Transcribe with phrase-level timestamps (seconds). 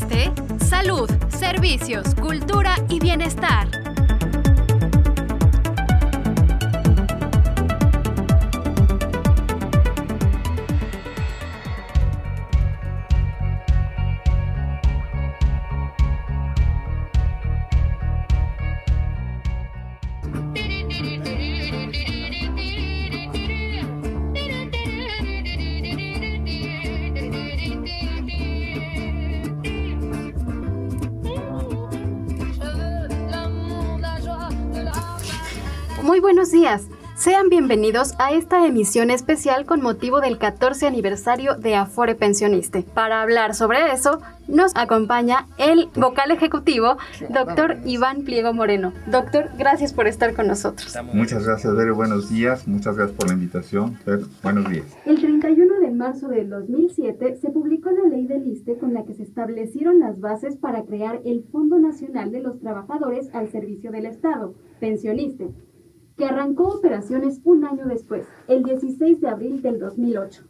[0.00, 0.32] ISTE,
[0.64, 3.79] salud, servicios, cultura y bienestar.
[37.70, 42.82] Bienvenidos a esta emisión especial con motivo del 14 aniversario de Afore Pensioniste.
[42.82, 46.96] Para hablar sobre eso, nos acompaña el vocal ejecutivo,
[47.28, 48.92] doctor Iván Pliego Moreno.
[49.06, 50.92] Doctor, gracias por estar con nosotros.
[51.14, 51.92] Muchas gracias, Bere.
[51.92, 52.66] Buenos días.
[52.66, 53.94] Muchas gracias por la invitación.
[53.98, 54.86] Fer, buenos días.
[55.06, 59.14] El 31 de marzo del 2007 se publicó la ley del ISTE con la que
[59.14, 64.06] se establecieron las bases para crear el Fondo Nacional de los Trabajadores al Servicio del
[64.06, 65.50] Estado, Pensioniste
[66.16, 70.44] que arrancó operaciones un año después, el 16 de abril del 2008.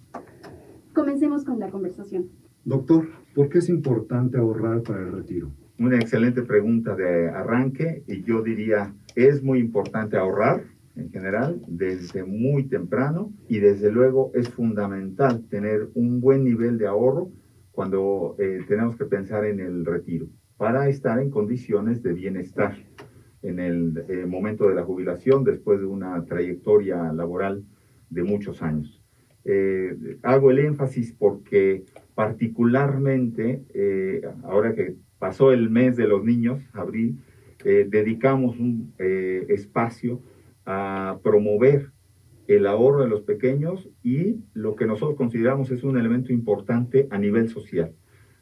[0.92, 2.28] Comencemos con la conversación.
[2.64, 5.50] Doctor, ¿por qué es importante ahorrar para el retiro?
[5.78, 10.64] Una excelente pregunta de arranque y yo diría, es muy importante ahorrar
[10.96, 16.86] en general desde muy temprano y desde luego es fundamental tener un buen nivel de
[16.86, 17.30] ahorro
[17.70, 22.76] cuando eh, tenemos que pensar en el retiro para estar en condiciones de bienestar
[23.42, 27.64] en el eh, momento de la jubilación después de una trayectoria laboral
[28.10, 29.02] de muchos años.
[29.44, 36.62] Eh, hago el énfasis porque particularmente, eh, ahora que pasó el mes de los niños,
[36.72, 37.20] abril,
[37.62, 40.22] dedicamos un espacio
[40.64, 41.92] a promover
[42.46, 47.18] el ahorro de los pequeños y lo que nosotros consideramos es un elemento importante a
[47.18, 47.92] nivel social,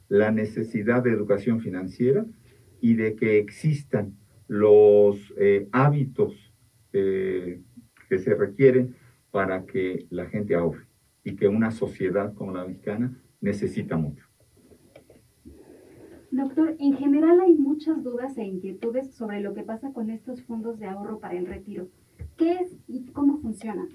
[0.09, 2.27] la necesidad de educación financiera
[2.81, 4.15] y de que existan
[4.49, 6.53] los eh, hábitos
[6.93, 7.61] eh,
[8.09, 8.97] que se requieren
[9.31, 10.87] para que la gente ahorre
[11.23, 14.27] y que una sociedad como la mexicana necesita mucho.
[16.31, 20.79] Doctor, en general hay muchas dudas e inquietudes sobre lo que pasa con estos fondos
[20.79, 21.89] de ahorro para el retiro.
[22.37, 23.89] ¿Qué es y cómo funcionan?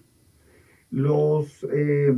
[0.89, 2.15] Los eh,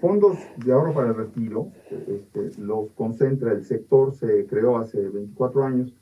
[0.00, 5.64] fondos de ahorro para el retiro este, los concentra el sector, se creó hace 24
[5.64, 5.94] años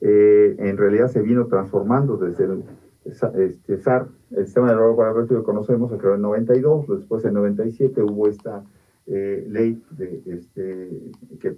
[0.00, 2.64] eh, en realidad se vino transformando desde el
[3.04, 7.24] este, SAR, el sistema de ahorro para retiro que conocemos, se creó en 92, después
[7.24, 8.64] en 97 hubo esta
[9.06, 11.56] eh, ley de, este, que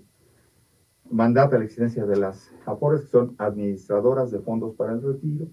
[1.10, 5.46] mandata la existencia de las AFORES, que son administradoras de fondos para el retiro,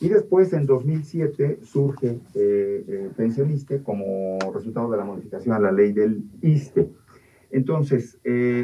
[0.00, 5.92] y después en 2007 surge eh, Pensioniste como resultado de la modificación a la ley
[5.92, 6.90] del ISTE.
[7.50, 8.18] Entonces,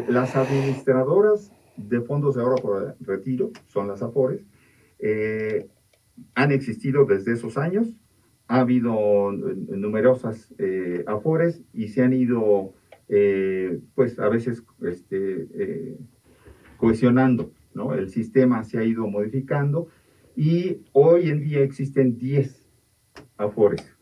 [0.08, 4.44] las administradoras de fondos de ahorro por retiro, son las AFORES,
[4.98, 5.68] eh,
[6.34, 7.96] han existido desde esos años,
[8.46, 12.74] ha habido numerosas eh, AFORES y se han ido,
[13.08, 15.96] eh, pues a veces, este,
[16.76, 17.94] cohesionando, ¿no?
[17.94, 19.88] El sistema se ha ido modificando
[20.36, 22.68] y hoy en día existen 10
[23.36, 23.96] AFORES.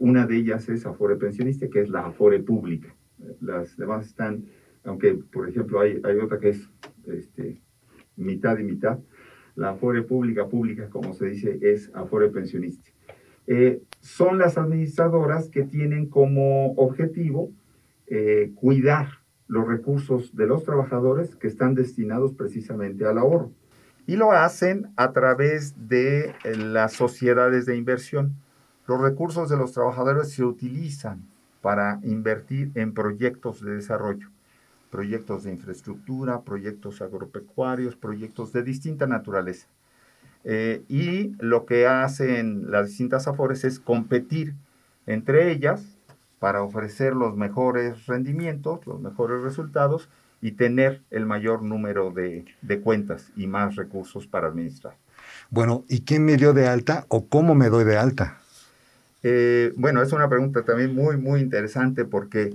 [0.00, 2.94] una de ellas es Afore Pensionista, que es la Afore pública.
[3.40, 4.46] Las demás están
[4.88, 6.68] aunque por ejemplo hay, otra que es
[7.06, 7.60] este,
[8.16, 8.98] mitad y mitad.
[9.54, 12.90] La Afore pública, pública, como se dice, es Afore pensionista.
[13.46, 17.50] Eh, son las administradoras que tienen como objetivo
[18.06, 19.08] eh, cuidar
[19.46, 23.50] los recursos de los trabajadores que están destinados precisamente al ahorro.
[24.06, 28.36] Y lo hacen a través de eh, las sociedades de inversión.
[28.86, 31.26] Los recursos de los trabajadores se utilizan
[31.60, 34.30] para invertir en proyectos de desarrollo
[34.90, 39.66] proyectos de infraestructura, proyectos agropecuarios, proyectos de distinta naturaleza.
[40.44, 44.54] Eh, y lo que hacen las distintas AFORES es competir
[45.06, 45.82] entre ellas
[46.38, 50.08] para ofrecer los mejores rendimientos, los mejores resultados
[50.40, 52.44] y tener el mayor número de,
[52.82, 54.94] cuentas y más recursos para administrar.
[55.50, 58.38] Bueno, ¿y quién me dio de alta o cómo me doy de alta?
[59.22, 62.54] Eh, bueno, es una pregunta también muy, muy interesante porque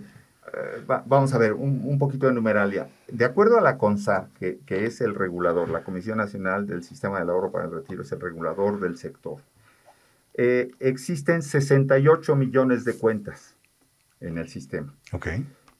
[0.51, 2.89] eh, vamos a ver un, poquito de numeralia.
[3.07, 7.29] De acuerdo a la CONSAR, que, es el regulador, la Comisión Nacional del Sistema del
[7.29, 9.37] Ahorro para el Retiro, es el regulador del sector,
[10.35, 13.55] eh, existen 68 millones de cuentas
[14.19, 14.93] en el sistema.
[15.11, 15.27] Ok.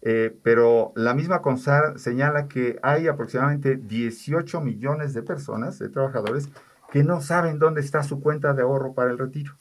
[0.05, 6.49] Eh, pero la misma CONSAR señala que hay aproximadamente 18 millones de personas, de trabajadores,
[6.91, 9.53] que no saben dónde está su cuenta de ahorro para el retiro.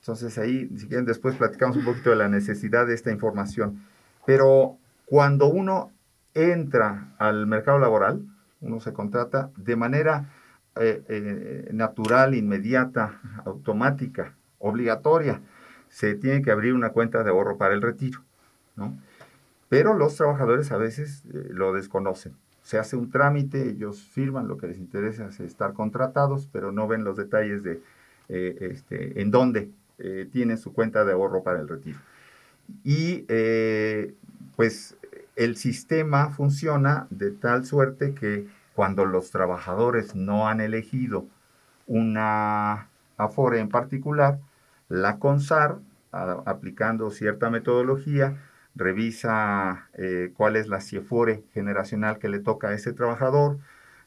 [0.00, 3.82] Entonces ahí, si quieren, después platicamos un poquito de la necesidad de esta información.
[4.26, 5.92] Pero cuando uno
[6.34, 8.26] entra al mercado laboral,
[8.60, 10.30] uno se contrata de manera
[10.76, 15.40] eh, eh, natural, inmediata, automática, obligatoria.
[15.88, 18.20] Se tiene que abrir una cuenta de ahorro para el retiro,
[18.74, 18.98] ¿no?
[19.68, 22.34] Pero los trabajadores a veces eh, lo desconocen.
[22.62, 26.88] Se hace un trámite, ellos firman, lo que les interesa es estar contratados, pero no
[26.88, 27.82] ven los detalles de
[28.26, 29.70] este, en dónde
[30.32, 31.98] tienen su cuenta de ahorro para el retiro.
[32.82, 33.24] Y
[34.56, 34.96] pues
[35.36, 41.26] el sistema funciona de tal suerte que cuando los trabajadores no han elegido
[41.86, 44.38] una Afore en particular,
[44.88, 45.78] la CONSAR,
[46.10, 48.36] aplicando cierta metodología,
[48.74, 53.58] revisa eh, cuál es la CIEFORE generacional que le toca a ese trabajador,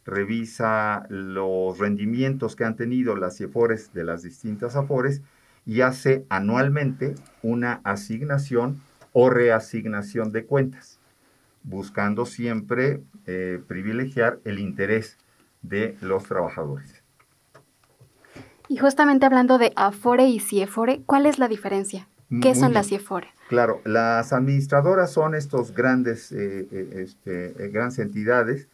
[0.05, 5.21] revisa los rendimientos que han tenido las CIEFORES de las distintas AFORES
[5.67, 8.81] y hace anualmente una asignación
[9.13, 10.97] o reasignación de cuentas
[11.67, 15.17] buscando siempre eh, privilegiar el interés
[15.61, 17.03] de los trabajadores.
[18.69, 22.07] Y justamente hablando de Afore y CIEFORE, ¿cuál es la diferencia?
[22.41, 23.27] ¿Qué son las CIEFORE?
[23.47, 28.67] Claro, las administradoras son estos grandes, eh, eh, este, grandes entidades.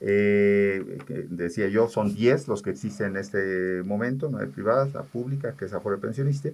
[0.00, 5.64] Decía yo, son 10 los que existen en este momento, no privadas, la pública, que
[5.64, 6.50] es Afore Pensionista,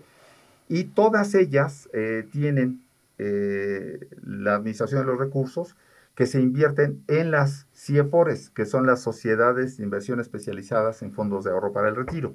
[0.68, 1.88] y todas ellas
[2.32, 2.80] tienen
[3.18, 5.76] la administración de los recursos
[6.14, 11.44] que se invierten en las CIEFORES, que son las sociedades de inversión especializadas en fondos
[11.44, 12.34] de ahorro para el retiro.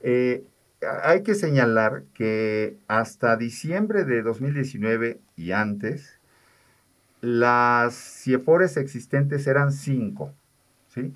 [0.00, 0.44] Eh,
[1.04, 6.17] hay que señalar que hasta diciembre de 2019 y antes,
[7.20, 10.32] las CIEFORES existentes eran cinco,
[10.88, 11.12] ¿sí?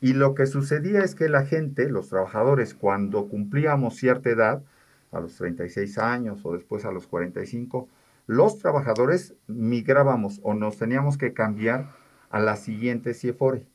[0.00, 4.62] Y lo que sucedía es que la gente, los trabajadores, cuando cumplíamos cierta edad,
[5.14, 7.88] a los 36 años o después a los 45,
[8.26, 11.90] los trabajadores migrábamos o nos teníamos que cambiar
[12.30, 13.66] a la siguiente CIEFORE.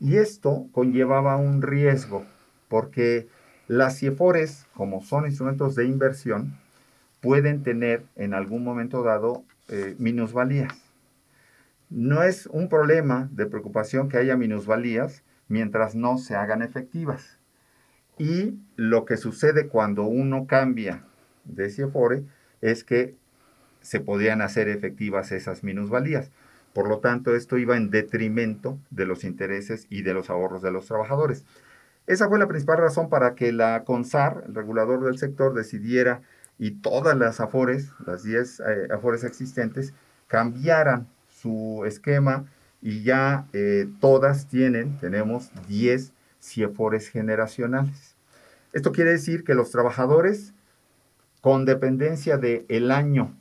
[0.00, 2.24] Y esto conllevaba un riesgo,
[2.68, 3.28] porque
[3.68, 6.58] las CIEFORES, como son instrumentos de inversión,
[7.20, 10.91] pueden tener en algún momento dado eh, minusvalías.
[11.94, 17.38] No es un problema de preocupación que haya minusvalías mientras no se hagan efectivas.
[18.16, 21.04] Y lo que sucede cuando uno cambia
[21.44, 22.24] de CIEFORE
[22.62, 23.14] es que
[23.82, 26.30] se podían hacer efectivas esas minusvalías.
[26.72, 30.70] Por lo tanto, esto iba en detrimento de los intereses y de los ahorros de
[30.70, 31.44] los trabajadores.
[32.06, 36.22] Esa fue la principal razón para que la CONSAR, el regulador del sector, decidiera
[36.58, 39.92] y todas las AFORES, las 10 eh, AFORES existentes,
[40.26, 41.08] cambiaran
[41.42, 42.46] su esquema
[42.80, 48.16] y ya eh, todas tienen, tenemos 10 CIEFORES generacionales.
[48.72, 50.54] Esto quiere decir que los trabajadores,
[51.40, 53.36] con dependencia del el año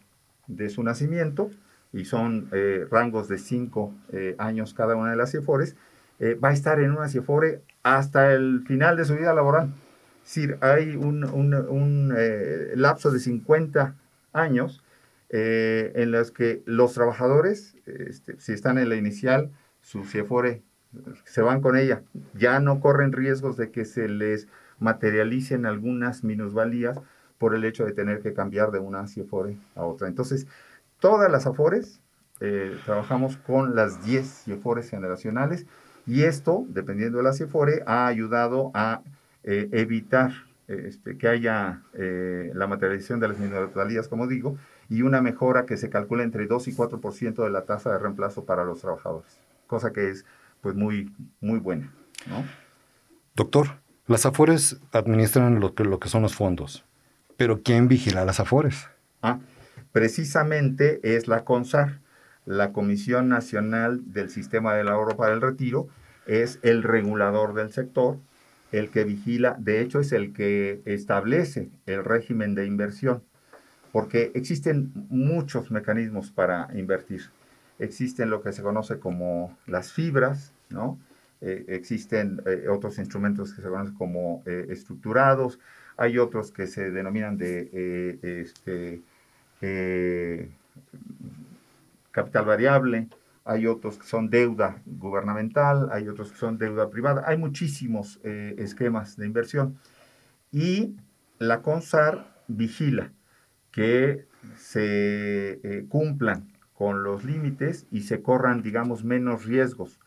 [0.48, 1.50] de su nacimiento,
[1.94, 5.75] y son eh, rangos de cinco eh, años cada una de las CIEFORES,
[6.44, 9.74] va a estar en una CIEFORE hasta el final de su vida laboral.
[10.24, 12.13] Es decir, hay un, un,
[12.75, 13.95] lapso de 50
[14.31, 14.83] años
[15.33, 19.50] en los que los trabajadores, este, si están en la inicial,
[19.81, 20.62] su CIEFORE
[21.24, 22.04] se van con ella.
[22.33, 24.48] Ya no corren riesgos de que se les
[24.80, 27.00] materialicen algunas minusvalías
[27.38, 30.08] por el hecho de tener que cambiar de una CIEFORE a otra.
[30.08, 30.48] Entonces,
[31.00, 32.01] todas las AFORES
[32.39, 35.65] eh, trabajamos con las 10 CIEFORES generacionales
[36.05, 39.01] y esto, dependiendo de la CIEFORE, ha ayudado a
[39.44, 40.32] eh, evitar
[40.67, 44.58] este, que haya eh, la materialización de las minusvalías, como digo,
[44.91, 48.43] y una mejora que se calcula entre 2 y 4% de la tasa de reemplazo
[48.43, 50.25] para los trabajadores, cosa que es
[50.60, 51.93] pues muy, muy buena.
[53.33, 56.83] Doctor, las AFORES administran lo que, lo que son los fondos.
[57.38, 58.89] Pero ¿quién vigila las AFORES?
[59.21, 59.39] Ah,
[59.93, 62.01] precisamente es la CONSAR,
[62.45, 65.88] la Comisión Nacional del Sistema del Ahorro para el Retiro,
[66.27, 68.17] es el regulador del sector,
[68.74, 73.24] el que vigila, de hecho es el que establece el régimen de inversión,
[73.91, 77.24] porque existen muchos mecanismos para invertir.
[77.79, 80.98] Existen lo que se conoce como las fibras, ¿no?
[81.41, 85.60] Eh, existen eh, otros instrumentos que se conocen como eh, estructurados,
[85.98, 89.01] hay otros que se denominan de este,
[92.12, 93.07] capital variable,
[93.43, 99.17] hay otros que son deuda gubernamental, hay otros que son deuda privada, hay muchísimos esquemas
[99.17, 99.77] de inversión.
[100.51, 100.95] Y
[101.38, 103.12] la CONSAR vigila
[103.72, 104.25] que
[104.58, 110.00] se cumplan con los límites y se corran, digamos, menos riesgos.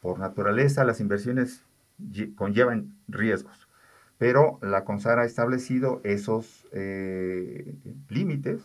[0.00, 1.64] Por naturaleza, las inversiones
[2.36, 3.68] conllevan riesgos
[4.20, 7.74] pero la CONSAR ha establecido esos eh,
[8.10, 8.60] límites,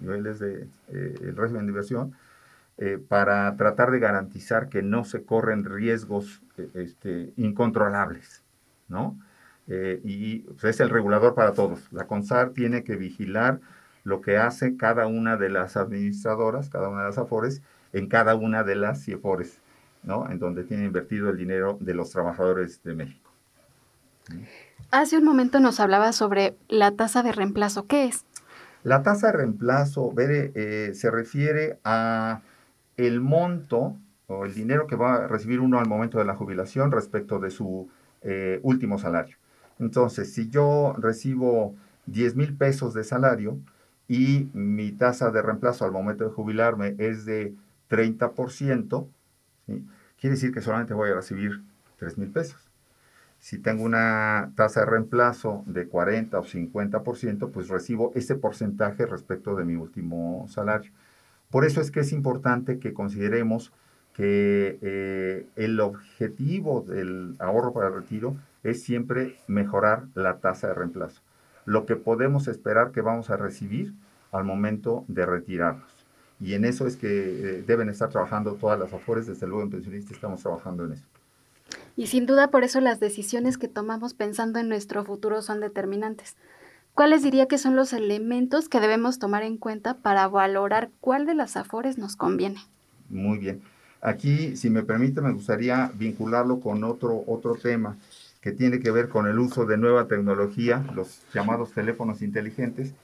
[0.00, 2.14] niveles del de, eh, régimen de inversión,
[2.78, 8.44] eh, para tratar de garantizar que no se corren riesgos eh, este, incontrolables,
[8.86, 9.18] ¿no?
[9.66, 11.92] Eh, y pues, es el regulador para todos.
[11.92, 13.60] La CONSAR tiene que vigilar
[14.04, 18.34] lo que hace cada una de las administradoras, cada una de las AFORES, en cada
[18.34, 19.58] una de las CIEFORES,
[20.02, 20.30] ¿no?
[20.30, 23.30] En donde tiene invertido el dinero de los trabajadores de México.
[24.90, 27.86] Hace un momento nos hablaba sobre la tasa de reemplazo.
[27.86, 28.24] ¿Qué es?
[28.82, 32.40] La tasa de reemplazo, Bere, eh, se refiere a
[32.96, 36.90] el monto o el dinero que va a recibir uno al momento de la jubilación
[36.92, 37.88] respecto de su
[38.22, 39.36] eh, último salario.
[39.78, 41.74] Entonces, si yo recibo
[42.06, 43.58] 10 mil pesos de salario
[44.10, 47.54] y mi tasa de reemplazo al momento de jubilarme es de
[47.88, 49.06] 30%,
[49.66, 51.62] quiere decir que solamente voy a recibir
[51.98, 52.58] 3 mil pesos.
[53.38, 59.54] Si tengo una tasa de reemplazo de 40 o 50%, pues recibo ese porcentaje respecto
[59.54, 60.90] de mi último salario.
[61.48, 63.72] Por eso es que es importante que consideremos
[64.12, 70.74] que eh, el objetivo del ahorro para el retiro es siempre mejorar la tasa de
[70.74, 71.22] reemplazo.
[71.70, 73.94] Lo que podemos esperar que vamos a recibir
[74.32, 75.86] al momento de retirarnos.
[76.40, 79.70] Y en eso es que eh, deben estar trabajando todas las AFORES, desde luego en
[79.70, 81.04] pensionistas estamos trabajando en eso.
[81.94, 86.34] Y sin duda por eso las decisiones que tomamos pensando en nuestro futuro son determinantes.
[86.94, 91.36] ¿Cuáles diría que son los elementos que debemos tomar en cuenta para valorar cuál de
[91.36, 92.58] las afores nos conviene?
[93.10, 93.62] Muy bien.
[94.00, 97.96] Aquí, si me permite, me gustaría vincularlo con otro, otro tema
[98.40, 102.94] que tiene que ver con el uso de nueva tecnología, los llamados teléfonos inteligentes.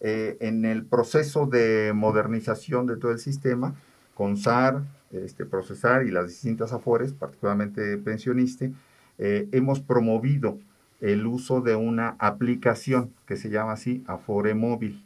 [0.00, 3.74] Eh, en el proceso de modernización de todo el sistema,
[4.14, 8.72] con SAR, este, procesar y las distintas afores, particularmente pensioniste,
[9.18, 10.58] eh, hemos promovido
[11.00, 15.04] el uso de una aplicación que se llama así Afore Móvil.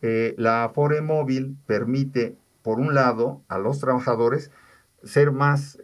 [0.00, 4.50] Eh, la Afore Móvil permite, por un lado, a los trabajadores
[5.04, 5.78] ser más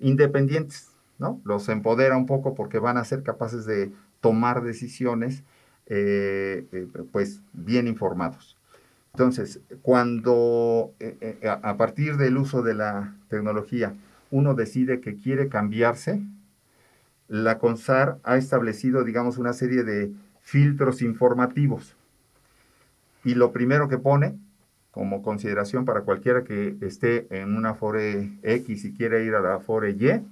[0.00, 0.91] independientes,
[1.22, 1.40] ¿no?
[1.44, 5.42] Los empodera un poco porque van a ser capaces de tomar decisiones,
[7.12, 8.56] pues, bien informados.
[9.14, 13.94] Entonces, cuando eh, eh, a partir del uso de la tecnología
[14.30, 16.22] uno decide que quiere cambiarse,
[17.28, 21.94] la CONSAR ha establecido, digamos, una serie de filtros informativos.
[23.24, 24.38] Y lo primero que pone
[24.90, 29.56] como consideración para cualquiera que esté en una Afore X y quiera ir a la
[29.56, 30.22] Afore Y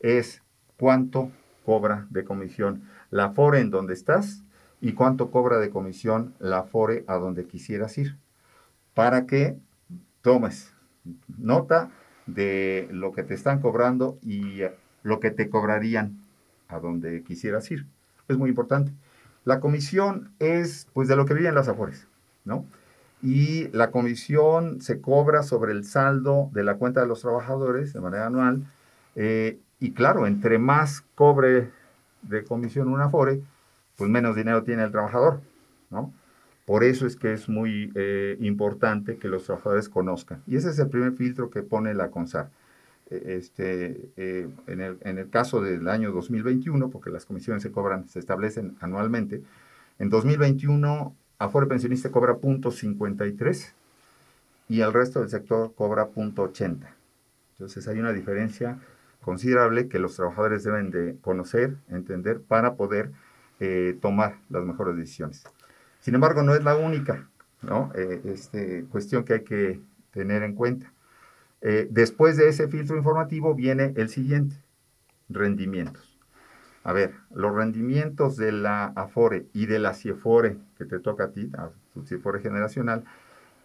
[0.00, 0.42] es
[0.78, 1.30] cuánto
[1.64, 4.42] cobra de comisión la Afore en donde estás
[4.80, 8.16] y cuánto cobra de comisión la FORE a donde quisieras ir,
[8.94, 9.58] para que
[10.22, 10.72] tomes
[11.36, 11.90] nota
[12.26, 14.60] de lo que te están cobrando y
[15.02, 16.22] lo que te cobrarían
[16.68, 17.86] a donde quisieras ir.
[18.28, 18.92] Es muy importante.
[19.44, 22.06] La comisión es pues de lo que viven las afores,
[22.44, 22.66] ¿no?
[23.22, 28.00] Y la comisión se cobra sobre el saldo de la cuenta de los trabajadores de
[28.00, 28.64] manera anual.
[29.16, 31.70] Eh, y claro, entre más cobre
[32.22, 33.40] de comisión una afore,
[33.96, 35.40] pues menos dinero tiene el trabajador,
[35.90, 36.12] ¿no?
[36.66, 40.42] Por eso es que es muy eh, importante que los trabajadores conozcan.
[40.46, 42.50] Y ese es el primer filtro que pone la CONSAR.
[43.10, 47.72] E, este, eh, en, el, en, el, caso del año 2021, porque las comisiones se
[47.72, 49.42] cobran, se establecen anualmente,
[49.98, 53.72] en 2021 Afore Pensionista cobra .53
[54.68, 56.86] y el resto del sector cobra .80.
[57.52, 58.78] Entonces hay una diferencia
[59.22, 63.10] considerable que los trabajadores deben de conocer, entender, para poder
[63.60, 65.44] eh, tomar las mejores decisiones.
[66.00, 67.28] Sin embargo, no es la única
[67.62, 67.90] ¿no?
[67.94, 69.80] Eh, este, cuestión que hay que
[70.12, 70.92] tener en cuenta.
[71.60, 74.56] Eh, después de ese filtro informativo viene el siguiente,
[75.28, 76.18] rendimientos.
[76.84, 81.30] A ver, los rendimientos de la Afore y de la CIEFORE que te toca a
[81.30, 83.04] ti, a tu CIEFORE generacional,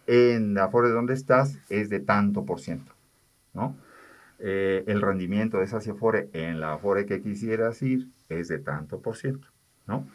[0.08, 2.92] en la Afore donde estás es de tanto por ciento,
[3.54, 3.76] ¿no?
[4.40, 9.16] El rendimiento de esa CIEFORE en la Afore que quisieras ir es de tanto por
[9.16, 9.48] ciento.
[9.88, 10.08] ¿no?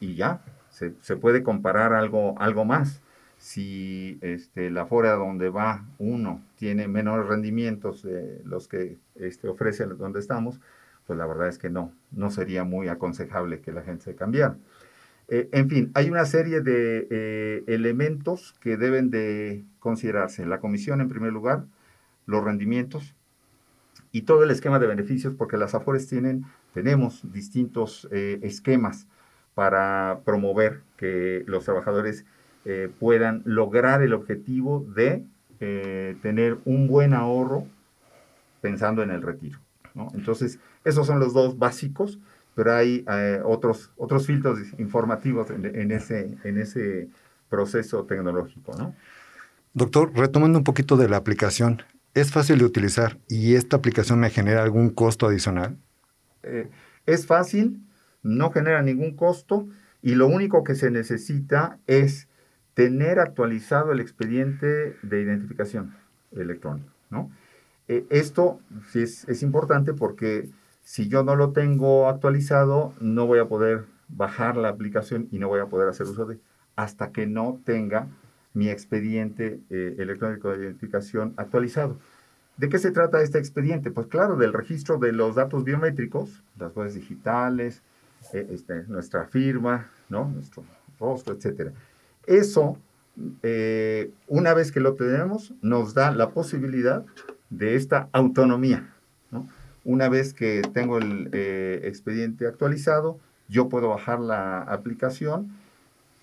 [0.00, 3.02] Y ya, se, puede comparar algo, algo más.
[3.38, 9.86] Si este, la fora donde va uno tiene menores rendimientos de los que este, ofrece
[9.86, 10.60] donde estamos,
[11.06, 14.56] pues la verdad es que no, no sería muy aconsejable que la gente se cambiara.
[15.28, 20.44] Eh, en fin, hay una serie de eh, elementos que deben de considerarse.
[20.46, 21.64] La comisión, en primer lugar,
[22.26, 23.14] los rendimientos
[24.12, 29.06] y todo el esquema de beneficios, porque las AFORES tienen tenemos distintos eh, esquemas
[29.54, 32.24] para promover que los trabajadores
[32.64, 35.24] eh, puedan lograr el objetivo de
[35.60, 37.66] eh, tener un buen ahorro
[38.60, 39.58] pensando en el retiro.
[40.14, 42.20] Entonces, esos son los dos básicos,
[42.54, 43.04] pero hay
[43.44, 47.08] otros, otros filtros informativos en, ese, en ese
[47.48, 48.94] proceso tecnológico.
[49.74, 51.82] Doctor, retomando un poquito de la aplicación,
[52.14, 55.76] ¿es fácil de utilizar y esta aplicación me genera algún costo adicional?
[56.42, 56.68] Eh,
[57.06, 57.80] es fácil,
[58.22, 59.68] no genera ningún costo
[60.02, 62.28] y lo único que se necesita es
[62.74, 65.96] tener actualizado el expediente de identificación
[66.32, 66.90] electrónico.
[67.10, 67.30] ¿no?
[67.88, 68.60] Eh, esto
[68.90, 70.50] sí es, importante porque
[70.82, 75.48] si yo no lo tengo actualizado, no voy a poder bajar la aplicación y no
[75.48, 76.38] voy a poder hacer uso de
[76.76, 78.06] hasta que no tenga
[78.54, 81.98] mi expediente eh, electrónico de identificación actualizado.
[82.56, 83.90] ¿De qué se trata este expediente?
[83.90, 87.82] Pues claro, del registro de los datos biométricos, las huellas digitales,
[88.32, 90.28] eh, este, nuestra firma, ¿no?
[90.28, 90.64] nuestro
[90.98, 91.72] rostro, etc.
[92.26, 92.78] Eso,
[94.26, 97.04] una vez que lo tenemos, nos da la posibilidad
[97.50, 98.88] de esta autonomía.
[99.84, 105.50] Una vez que tengo el eh, expediente actualizado, yo puedo bajar la aplicación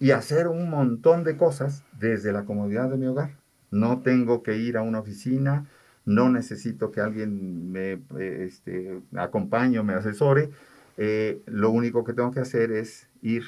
[0.05, 3.31] y hacer un montón de cosas desde la comodidad de mi hogar.
[3.71, 5.65] No tengo que ir a una oficina,
[6.05, 10.51] no necesito que alguien me eh, este, acompañe o me asesore.
[10.97, 13.45] Eh, lo único que tengo que hacer es ir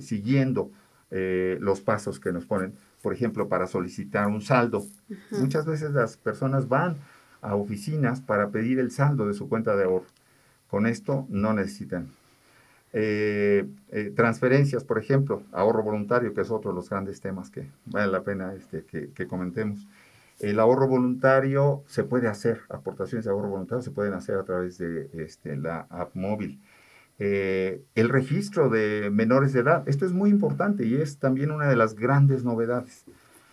[0.00, 0.72] siguiendo
[1.10, 4.84] los pasos que nos ponen, por ejemplo, para solicitar un saldo.
[5.30, 6.96] Muchas veces las personas van
[7.42, 10.06] a oficinas para pedir el saldo de su cuenta de ahorro.
[10.68, 12.08] Con esto no necesitan.
[12.94, 17.66] Eh, eh, transferencias, por ejemplo, ahorro voluntario, que es otro de los grandes temas que
[17.86, 19.86] vale la pena este, que, comentemos.
[20.40, 24.76] El ahorro voluntario se puede hacer, aportaciones de ahorro voluntario se pueden hacer a través
[24.76, 26.60] de este, la app móvil.
[27.18, 31.68] Eh, el registro de menores de edad, esto es muy importante y es también una
[31.68, 33.04] de las grandes novedades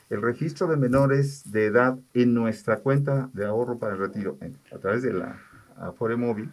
[0.09, 4.39] el registro de menores de edad en nuestra cuenta de ahorro para el retiro
[4.73, 5.39] a través de la
[5.77, 6.51] Afore Móvil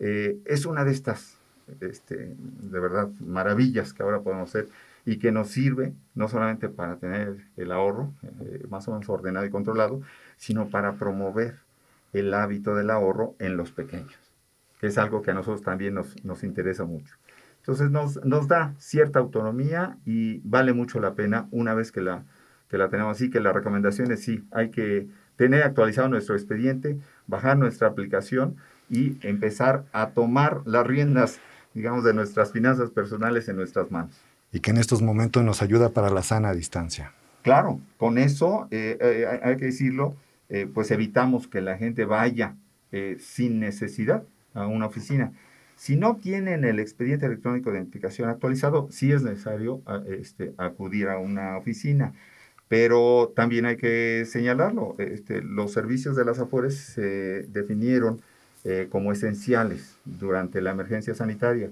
[0.00, 1.37] es una de estas,
[1.80, 4.68] este, de verdad, maravillas que ahora podemos hacer
[5.04, 9.46] y que nos sirve no solamente para tener el ahorro eh, más o menos ordenado
[9.46, 10.02] y controlado,
[10.36, 11.56] sino para promover
[12.12, 14.18] el hábito del ahorro en los pequeños,
[14.80, 17.14] que es algo que a nosotros también nos, nos interesa mucho.
[17.58, 22.24] Entonces nos, nos da cierta autonomía y vale mucho la pena una vez que la,
[22.68, 26.98] que la tenemos así, que la recomendación es sí, hay que tener actualizado nuestro expediente,
[27.26, 28.56] bajar nuestra aplicación
[28.90, 31.40] y empezar a tomar las riendas,
[31.78, 34.10] digamos, de nuestras finanzas personales en nuestras manos.
[34.52, 37.12] Y que en estos momentos nos ayuda para la sana distancia.
[37.42, 40.16] Claro, con eso, eh, eh, hay que decirlo,
[40.48, 42.56] eh, pues evitamos que la gente vaya
[43.18, 44.22] sin necesidad
[44.54, 45.32] a una oficina.
[45.76, 51.18] Si no tienen el expediente electrónico de identificación actualizado, sí es necesario este, acudir a
[51.18, 52.14] una oficina.
[52.66, 58.22] Pero también hay que señalarlo, este, los servicios de las AFORES se definieron
[58.64, 61.70] eh, como esenciales durante la emergencia sanitaria,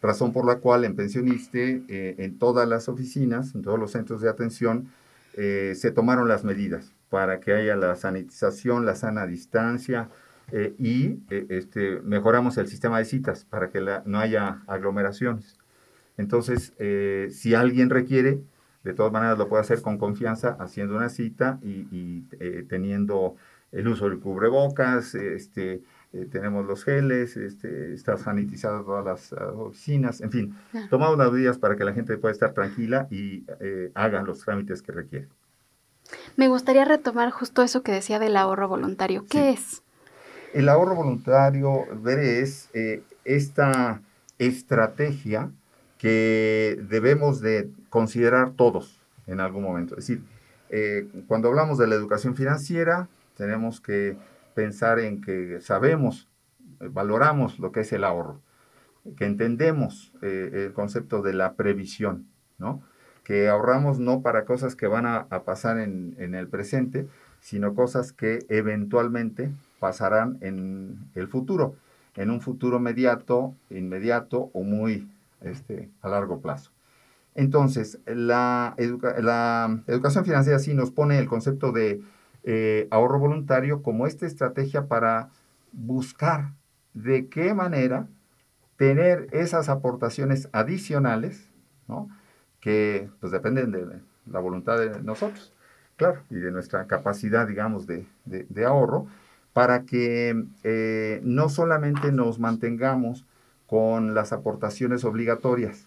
[0.00, 4.20] razón por la cual en Pensioniste, eh, en todas las oficinas, en todos los centros
[4.20, 4.88] de atención,
[5.34, 10.10] eh, se tomaron las medidas para que haya la sanitización, la sana distancia
[10.78, 15.58] y este, mejoramos el sistema de citas para que no haya aglomeraciones.
[16.16, 16.72] Entonces,
[17.30, 18.40] si alguien requiere,
[18.88, 23.36] de todas maneras lo puede hacer con confianza haciendo una cita y, eh, teniendo
[23.72, 29.52] el uso del cubrebocas, este, eh, tenemos los geles, este, está sanitizada todas las ah,
[29.52, 30.56] oficinas, en fin,
[30.90, 34.82] tomamos las medidas para que la gente pueda estar tranquila y eh, haga los trámites
[34.82, 35.28] que requiere.
[36.36, 39.26] Me gustaría retomar justo eso que decía del ahorro voluntario.
[39.28, 39.82] ¿Qué es?
[40.54, 42.70] El ahorro voluntario, Veré, es
[43.24, 44.00] esta
[44.38, 45.50] estrategia
[45.98, 49.96] que debemos de considerar todos en algún momento.
[49.98, 50.22] Es decir,
[50.70, 54.16] eh, cuando hablamos de la educación financiera, tenemos que
[54.58, 56.28] pensar en que sabemos,
[56.80, 58.40] eh, valoramos lo que es el ahorro,
[59.16, 62.26] que entendemos eh, el concepto de la previsión,
[62.58, 62.82] ¿no?
[63.22, 67.06] que ahorramos no para cosas que van a, pasar en, en, el presente,
[67.38, 71.76] sino cosas que eventualmente pasarán en el futuro,
[72.16, 75.08] en un futuro inmediato, inmediato o muy
[75.40, 76.72] este, a largo plazo.
[77.36, 78.74] Entonces, la,
[79.86, 82.02] educación financiera sí nos pone el concepto de
[82.50, 85.28] eh, ahorro voluntario como esta estrategia para
[85.72, 86.54] buscar
[86.94, 88.08] de qué manera
[88.78, 91.46] tener esas aportaciones adicionales,
[92.60, 95.52] que pues dependen de la voluntad de nosotros,
[95.96, 98.06] claro, y de nuestra capacidad, digamos, de,
[98.64, 99.08] ahorro,
[99.52, 103.26] para que eh, no solamente nos mantengamos
[103.66, 105.86] con las aportaciones obligatorias,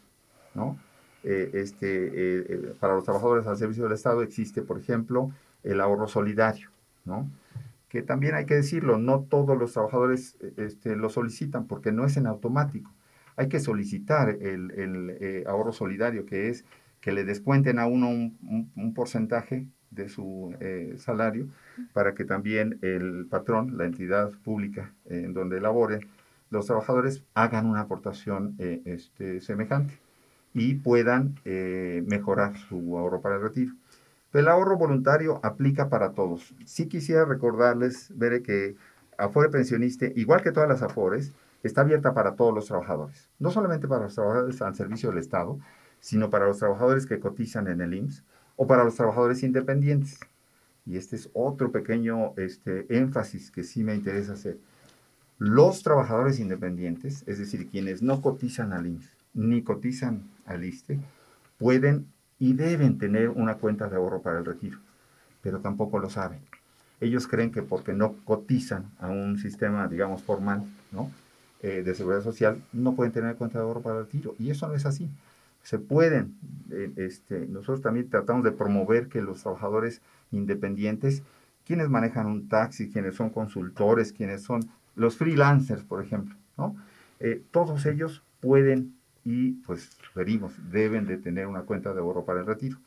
[0.53, 0.77] ¿no?
[1.23, 5.31] Eh, este, para los trabajadores al servicio del Estado existe, por ejemplo,
[5.63, 6.69] el ahorro solidario,
[7.05, 7.29] ¿no?
[7.89, 12.17] Que también hay que decirlo, no todos los trabajadores este, lo solicitan porque no es
[12.17, 12.91] en automático.
[13.35, 16.65] Hay que solicitar el, ahorro solidario, que es
[17.01, 21.47] que le descuenten a uno un, porcentaje de su eh, salario
[21.91, 26.07] para que también el patrón, la entidad pública en donde laboren,
[26.51, 29.97] los trabajadores hagan una aportación eh, este, semejante
[30.53, 33.73] y puedan eh, mejorar su ahorro para el retiro.
[34.33, 36.55] El ahorro voluntario aplica para todos.
[36.65, 38.75] Sí quisiera recordarles, ver que
[39.17, 43.29] Afore Pensionista, igual que todas las Afores, está abierta para todos los trabajadores.
[43.39, 45.59] No solamente para los trabajadores al servicio del Estado,
[45.99, 48.23] sino para los trabajadores que cotizan en el IMSS
[48.55, 50.19] o para los trabajadores independientes.
[50.85, 54.57] Y este es otro pequeño este, énfasis que sí me interesa hacer.
[55.37, 60.99] Los trabajadores independientes, es decir, quienes no cotizan al IMSS ni cotizan al ISTE,
[61.57, 62.10] pueden
[62.41, 64.79] y deben tener una cuenta de ahorro para el retiro,
[65.43, 66.41] pero tampoco lo saben.
[66.99, 71.11] Ellos creen que porque no cotizan a un sistema, digamos, formal, ¿no?
[71.61, 74.33] Eh, de seguridad social, no pueden tener cuenta de ahorro para el retiro.
[74.39, 75.07] Y eso no es así.
[75.61, 76.33] Se pueden,
[76.71, 80.01] eh, este, nosotros también tratamos de promover que los trabajadores
[80.31, 81.21] independientes,
[81.63, 86.75] quienes manejan un taxi, quienes son consultores, quienes son los freelancers, por ejemplo, ¿no?
[87.19, 92.39] Eh, todos ellos pueden y pues referimos, deben de tener una cuenta de ahorro para
[92.39, 92.77] el retiro.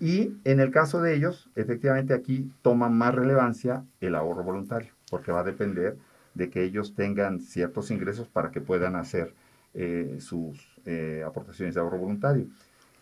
[0.00, 5.32] Y en el caso de ellos, efectivamente aquí toma más relevancia el ahorro voluntario, porque
[5.32, 5.96] va a depender
[6.34, 9.32] de que ellos tengan ciertos ingresos para que puedan hacer
[9.72, 12.46] eh, sus eh, aportaciones de ahorro voluntario.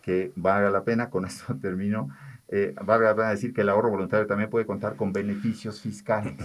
[0.01, 2.09] Que valga la pena, con esto termino,
[2.47, 6.35] eh, valga la pena decir que el ahorro voluntario también puede contar con beneficios fiscales.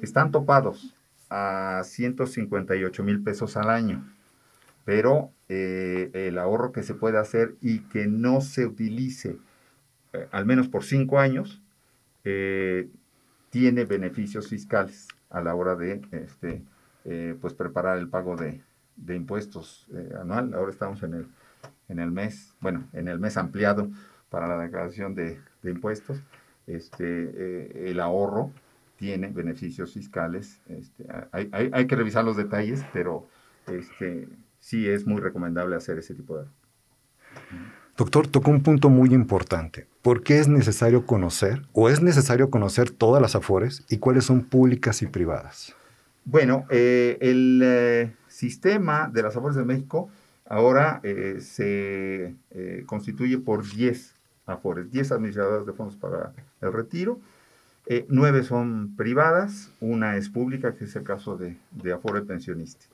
[0.00, 0.94] Están topados
[1.28, 4.04] a 158 mil pesos al año
[4.84, 9.36] pero eh, el ahorro que se puede hacer y que no se utilice
[10.12, 11.62] eh, al menos por cinco años
[12.24, 12.88] eh,
[13.50, 16.62] tiene beneficios fiscales a la hora de este,
[17.40, 18.62] pues preparar el pago de,
[19.08, 19.86] impuestos
[20.18, 20.54] anual.
[20.54, 21.26] Ahora estamos en el,
[21.88, 23.90] en el mes, bueno, en el mes ampliado
[24.30, 26.22] para la declaración de, impuestos.
[26.66, 28.52] Este, el ahorro
[28.96, 30.60] tiene beneficios fiscales.
[30.68, 33.26] Este, hay, hay, hay, que revisar los detalles, pero
[33.66, 34.28] este,
[34.62, 36.46] sí es muy recomendable hacer ese tipo de...
[37.96, 39.86] Doctor, tocó un punto muy importante.
[40.00, 44.44] ¿Por qué es necesario conocer o es necesario conocer todas las AFORES y cuáles son
[44.44, 45.74] públicas y privadas?
[46.24, 50.08] Bueno, eh, el eh, sistema de las AFORES de México
[50.46, 52.36] ahora eh, se
[52.86, 54.14] constituye por 10
[54.46, 57.20] AFORES, 10 administradoras de fondos para el retiro.
[58.08, 62.86] nueve son privadas, una es pública, que es el caso de, de Afore Pensionista.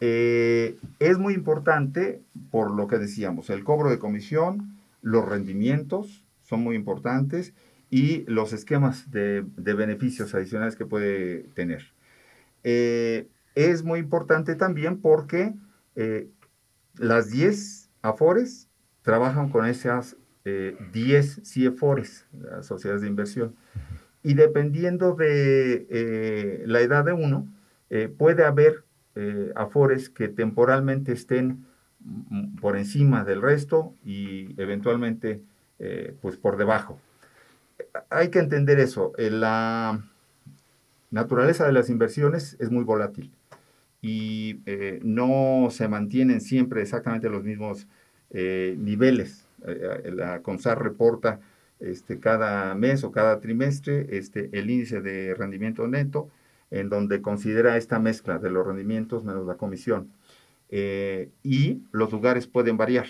[0.00, 6.62] Eh, es muy importante por lo que decíamos, el cobro de comisión, los rendimientos son
[6.62, 7.52] muy importantes
[7.90, 11.92] y los esquemas de, beneficios adicionales que puede tener.
[12.64, 15.52] Eh, es muy importante también porque
[15.96, 16.28] eh,
[16.96, 18.68] las 10 AFORES
[19.02, 20.16] trabajan con esas
[20.92, 23.54] 10 CIEFORES, las sociedades de inversión.
[24.22, 27.46] Y dependiendo de la edad de uno,
[28.16, 28.84] puede haber
[29.16, 31.66] eh, afores que temporalmente estén
[32.00, 35.40] mm, por encima del resto y eventualmente
[35.80, 36.98] eh, pues por debajo.
[38.08, 39.12] Hay que entender eso.
[39.18, 40.00] Eh, la
[41.10, 43.32] naturaleza de las inversiones es muy volátil
[44.00, 44.60] y
[45.02, 47.86] no se mantienen siempre exactamente los mismos
[48.32, 49.46] niveles.
[50.04, 51.40] la CONSAR reporta
[51.80, 56.30] este, cada mes o cada trimestre este, el índice de rendimiento neto
[56.70, 60.12] en donde considera esta mezcla de los rendimientos menos la comisión.
[60.68, 63.06] Eh, y los lugares pueden variar.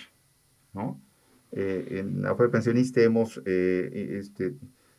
[1.53, 4.55] Eh, en la Pensionista hemos eh, este,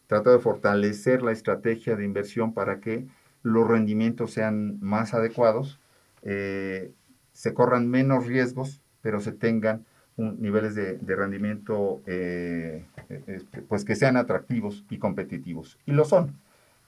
[0.08, 3.08] tratado de fortalecer la estrategia de inversión para que
[3.41, 5.80] los rendimientos sean más adecuados,
[6.21, 9.84] se corran menos riesgos, pero se tengan
[10.17, 15.80] niveles de, de rendimiento este, pues que sean atractivos y competitivos.
[15.88, 16.36] Y lo son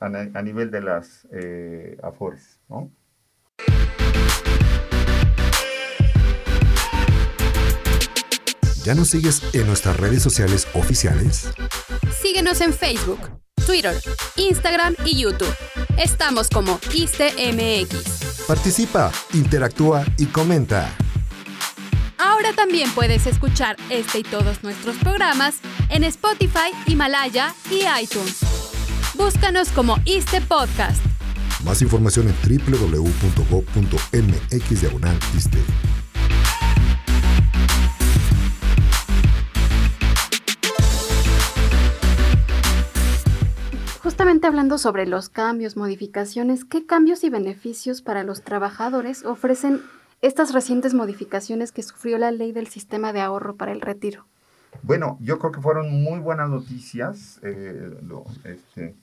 [0.03, 2.59] a, nivel de las eh, AFORES.
[2.69, 2.91] ¿no?
[8.83, 11.49] ¿Ya nos sigues en nuestras redes sociales oficiales?
[12.21, 13.19] Síguenos en Facebook,
[13.65, 13.95] Twitter,
[14.35, 15.55] Instagram y YouTube.
[15.97, 18.45] Estamos como ISTMX.
[18.45, 20.89] Participa, interactúa y comenta.
[22.17, 28.42] Ahora también puedes escuchar este y todos nuestros programas en Spotify, Himalaya y iTunes.
[29.23, 31.01] Búscanos como ISTE Podcast.
[31.63, 33.23] Más información en www.go.mx
[35.33, 35.59] ISTE.
[44.03, 49.79] Justamente hablando sobre los cambios, modificaciones, ¿qué cambios y beneficios para los trabajadores ofrecen
[50.21, 54.25] estas recientes modificaciones que sufrió la ley del sistema de ahorro para el retiro?
[54.81, 57.39] Bueno, yo creo que fueron muy buenas noticias.
[57.41, 57.97] Eh,
[58.43, 58.95] este,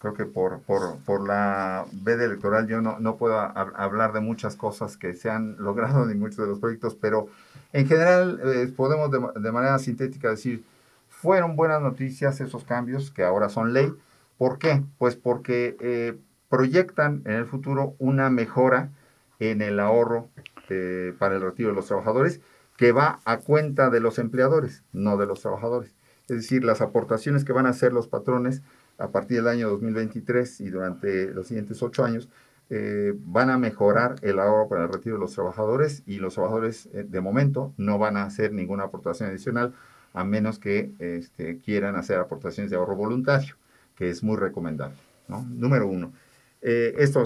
[0.00, 4.56] creo que por, por, por, la veda electoral yo no, no puedo hablar de muchas
[4.56, 7.28] cosas que se han logrado ni muchos de los proyectos, pero
[7.72, 10.64] en general eh, podemos de, de, manera sintética decir,
[11.08, 13.92] fueron buenas noticias esos cambios que ahora son ley.
[14.38, 14.82] ¿Por qué?
[14.98, 18.90] Pues porque eh, proyectan en el futuro una mejora
[19.38, 20.28] en el ahorro
[20.70, 22.40] eh, para el retiro de los trabajadores
[22.76, 25.94] que va a cuenta de los empleadores, no de los trabajadores.
[26.28, 28.62] Es decir, las aportaciones que van a hacer los patrones
[29.00, 32.28] a partir del año 2023 y durante los siguientes ocho años
[32.72, 36.88] eh, van a mejorar el ahorro para el retiro de los trabajadores y los trabajadores
[36.92, 39.74] eh, de momento no van a hacer ninguna aportación adicional
[40.12, 43.56] a menos que este, quieran hacer aportaciones de ahorro voluntario,
[43.96, 44.96] que es muy recomendable.
[45.28, 46.12] Número uno,
[46.62, 47.24] eh, esto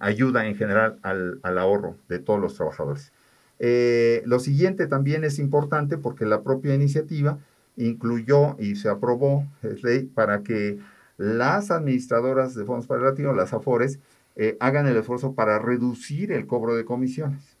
[0.00, 3.12] ayuda en general al, al, ahorro de todos los trabajadores.
[3.58, 7.38] lo siguiente también es importante porque la propia iniciativa
[7.76, 9.44] incluyó y se aprobó
[9.82, 10.78] ley para que
[11.18, 13.98] las administradoras de fondos para el retiro, las AFORES,
[14.36, 17.58] eh, hagan el esfuerzo para reducir el cobro de comisiones,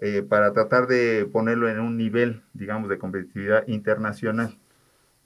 [0.00, 4.56] eh, para tratar de ponerlo en un nivel, digamos, de competitividad internacional,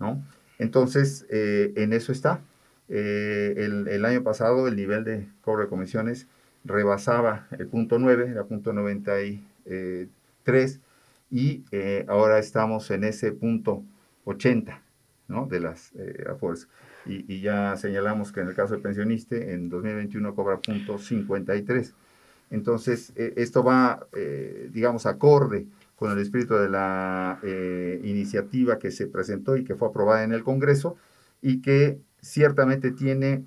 [0.01, 0.23] ¿no?
[0.59, 2.41] Entonces, eh, en eso está.
[2.89, 6.27] El, el, año pasado el nivel de cobro de comisiones
[6.65, 10.81] rebasaba el punto 9, era punto 93,
[11.31, 11.65] y
[12.09, 13.83] ahora estamos en ese punto
[14.25, 14.83] 80,
[15.29, 15.47] ¿no?
[15.47, 15.93] De las
[16.29, 16.69] AFORES
[17.07, 21.95] y, ya señalamos que en el caso del pensionista en 2021 cobra punto 53.
[22.51, 28.91] Entonces, eh, esto va, eh, digamos, acorde con el espíritu de la eh, iniciativa que
[28.91, 30.97] se presentó y que fue aprobada en el Congreso
[31.41, 33.45] y que ciertamente tiene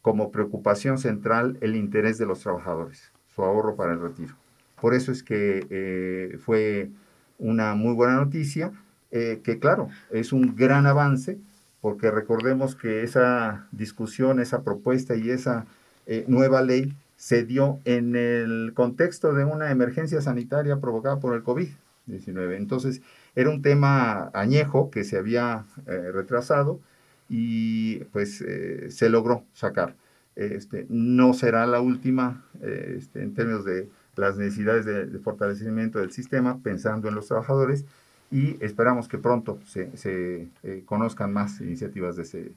[0.00, 4.34] como preocupación central el interés de los trabajadores, su ahorro para el retiro.
[4.80, 6.90] Por eso es que fue
[7.38, 8.72] una muy buena noticia,
[9.10, 11.38] que claro, es un gran avance,
[11.80, 15.66] porque recordemos que esa discusión, esa propuesta y esa
[16.06, 21.42] eh, nueva ley se dio en el contexto de una emergencia sanitaria provocada por el
[21.42, 22.56] COVID-19.
[22.56, 23.02] Entonces,
[23.34, 26.80] era un tema añejo que se había eh, retrasado
[27.28, 29.96] y pues eh, se logró sacar.
[30.36, 36.12] Este, no será la última este, en términos de las necesidades de, de fortalecimiento del
[36.12, 37.84] sistema, pensando en los trabajadores,
[38.30, 42.52] y esperamos que pronto se, se eh, conozcan más iniciativas de ese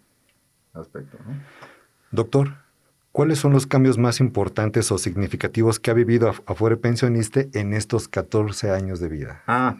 [0.73, 1.17] aspecto.
[2.11, 2.53] Doctor,
[3.11, 8.07] ¿cuáles son los cambios más importantes o significativos que ha vivido Afore Pensionista en estos
[8.07, 9.43] 14 años de vida?
[9.47, 9.77] Ah,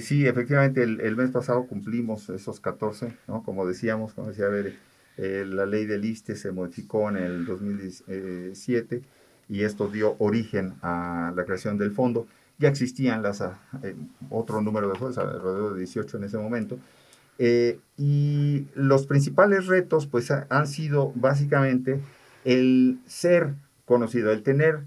[0.00, 3.42] sí, efectivamente, el, mes pasado cumplimos esos 14, ¿no?
[3.42, 4.76] Como decíamos, como decía Bere,
[5.16, 9.02] eh, la ley del ISTE se modificó en el 2017
[9.48, 12.26] y esto dio origen a la creación del fondo
[12.58, 13.94] ya existían las, ah, eh,
[14.30, 16.78] otro número de jueces, alrededor de 18 en ese momento.
[17.38, 22.00] Eh, y los principales retos pues han sido básicamente
[22.44, 24.84] el ser conocido, el tener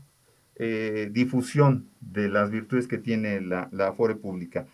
[0.55, 4.65] eh, difusión de las virtudes que tiene la, la Afore pública.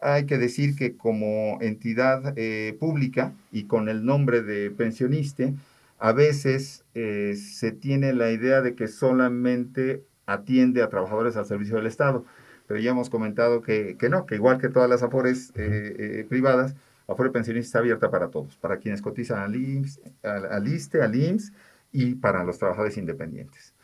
[0.00, 2.34] Hay que decir que como entidad
[2.78, 5.50] pública y con el nombre de pensionista,
[5.98, 11.86] a veces se tiene la idea de que solamente atiende a trabajadores al servicio del
[11.86, 12.24] Estado.
[12.66, 16.26] Pero ya hemos comentado que, que no, que igual que todas las afores eh, eh,
[16.28, 16.74] privadas,
[17.08, 21.52] Afore Pensionista está abierta para todos, para quienes cotizan al, IMSS, al, ISTE, al IMSS
[21.92, 23.74] y para los trabajadores independientes.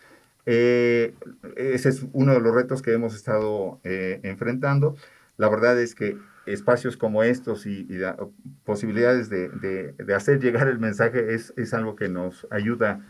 [0.45, 1.15] Eh,
[1.55, 4.97] ese es uno de los retos que hemos estado enfrentando.
[5.37, 7.87] La verdad es que espacios como estos y,
[8.65, 13.07] posibilidades de, de, de, hacer llegar el mensaje es, es algo que nos ayuda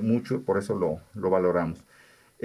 [0.00, 1.84] mucho, por eso lo, lo valoramos.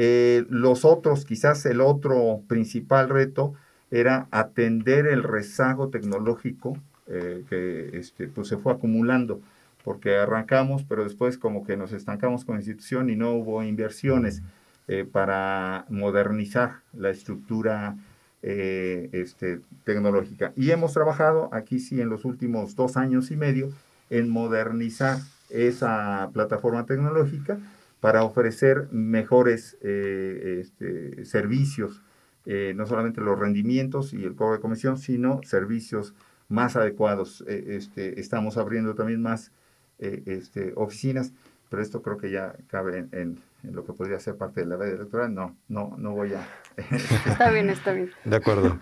[0.01, 3.53] Eh, los otros, quizás el otro principal reto
[3.91, 9.41] era atender el rezago tecnológico eh, que este, pues se fue acumulando,
[9.83, 14.41] porque arrancamos, pero después como que nos estancamos con la institución y no hubo inversiones
[14.87, 17.97] eh, para modernizar la estructura
[18.41, 20.53] este, tecnológica.
[20.55, 23.69] Y hemos trabajado aquí sí en los últimos dos años y medio
[24.09, 25.17] en modernizar
[25.49, 27.59] esa plataforma tecnológica
[27.99, 32.01] para ofrecer mejores eh, este, servicios,
[32.45, 36.13] eh, no solamente los rendimientos y el cobro de comisión, sino servicios
[36.47, 37.43] más adecuados.
[37.47, 39.51] Eh, este, estamos abriendo también más
[39.99, 41.33] este, oficinas,
[41.69, 44.93] pero esto creo que ya cabe en, lo que podría ser parte de la red
[44.93, 45.33] electoral.
[45.33, 46.47] No, no, no voy a...
[47.27, 48.09] está bien, está bien.
[48.23, 48.79] De acuerdo.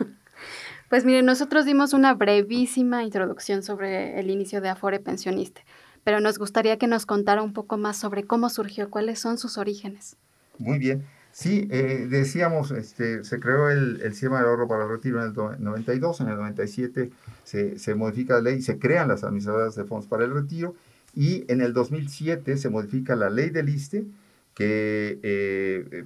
[0.87, 5.61] Pues miren, nosotros dimos una brevísima introducción sobre el inicio de Afore Pensionista
[6.07, 9.57] pero nos gustaría que nos contara un poco más sobre cómo surgió, cuáles son sus
[9.57, 10.15] orígenes.
[10.57, 11.03] Muy bien.
[11.33, 15.31] Sí, eh, decíamos, este, se creó el, el, sistema de ahorro para el retiro en
[15.31, 17.11] el 92, en el 97
[17.43, 20.75] se, se modifica la ley, se crean las administradoras de fondos para el retiro
[21.13, 24.05] y en el 2007 se modifica la ley del ISTE
[24.53, 26.05] que eh,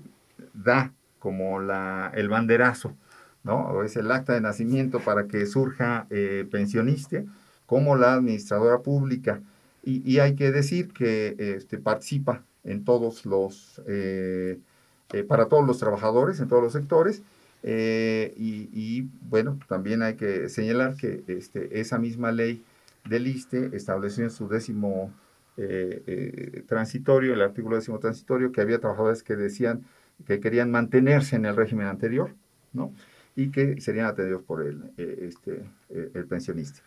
[0.55, 2.95] da como la, el banderazo,
[3.43, 3.83] ¿no?
[3.83, 7.23] Es el acta de nacimiento para que surja eh, pensionista
[7.67, 9.41] como la administradora pública.
[9.83, 13.81] Y, y hay que decir que este, participa en todos los...
[13.87, 14.59] Eh,
[15.13, 17.21] eh, para todos los trabajadores en todos los sectores.
[17.63, 22.63] Eh, y, bueno, también hay que señalar que este, esa misma ley
[23.07, 25.13] del ISTE estableció en su décimo
[26.65, 29.83] transitorio, el artículo décimo transitorio, que había trabajadores que decían
[30.25, 32.33] que querían mantenerse en el régimen anterior,
[32.73, 32.91] ¿no?
[33.35, 36.81] Y que serían atendidos por el, este, el pensionista.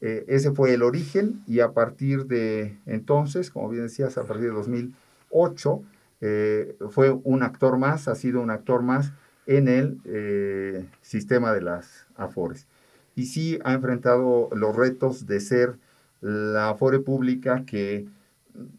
[0.00, 4.52] Ese fue el origen y a partir de entonces, como bien decías, a partir de
[4.52, 5.82] 2008,
[6.20, 9.12] eh, fue un actor más, ha sido un actor más
[9.46, 12.66] en el eh, sistema de las AFORES.
[13.14, 15.76] Y sí ha enfrentado los retos de ser
[16.20, 18.06] la AFORE pública que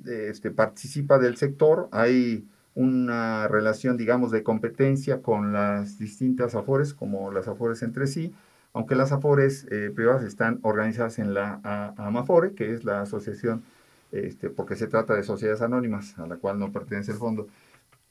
[0.06, 1.88] este, participa del sector.
[1.92, 8.34] Hay una relación, digamos, de competencia con las distintas AFORES, como las AFORES entre sí,
[8.74, 11.60] aunque las AFORES eh, privadas están organizadas en la
[11.98, 13.64] AMAFORE, que es la Asociación
[14.12, 17.48] este, porque se trata de sociedades anónimas, a la cual no pertenece el fondo,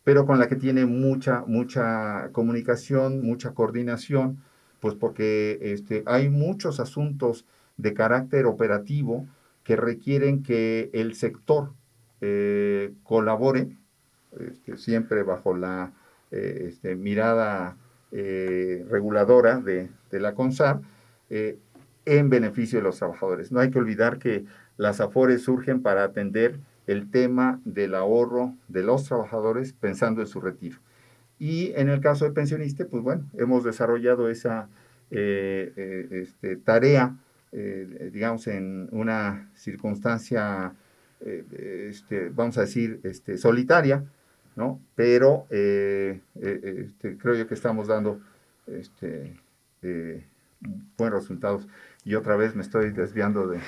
[0.04, 4.42] pero con la que tiene mucha, mucha comunicación, mucha coordinación,
[4.80, 7.44] pues porque este, hay muchos asuntos
[7.76, 9.26] de carácter operativo
[9.64, 11.72] que requieren que el sector
[12.20, 13.76] eh, colabore,
[14.38, 15.92] este, siempre bajo la
[16.30, 17.76] eh, este, mirada
[18.12, 20.80] eh, reguladora de, la CONSAR,
[21.30, 23.52] en beneficio de los trabajadores.
[23.52, 24.44] No hay que olvidar que
[24.78, 30.40] las AFORES surgen para atender el tema del ahorro de los trabajadores pensando en su
[30.40, 30.78] retiro.
[31.38, 34.68] Y en el caso de pensionista, pues bueno, hemos desarrollado esa
[35.10, 37.16] eh, eh, este, tarea,
[37.52, 40.74] eh, digamos, en una circunstancia,
[41.20, 44.04] este, vamos a decir, este, solitaria,
[44.58, 44.78] ¿no?
[44.96, 48.20] Pero este, creo yo que estamos dando
[48.66, 49.36] este,
[50.98, 51.68] buenos resultados
[52.04, 53.60] y otra vez me estoy desviando de,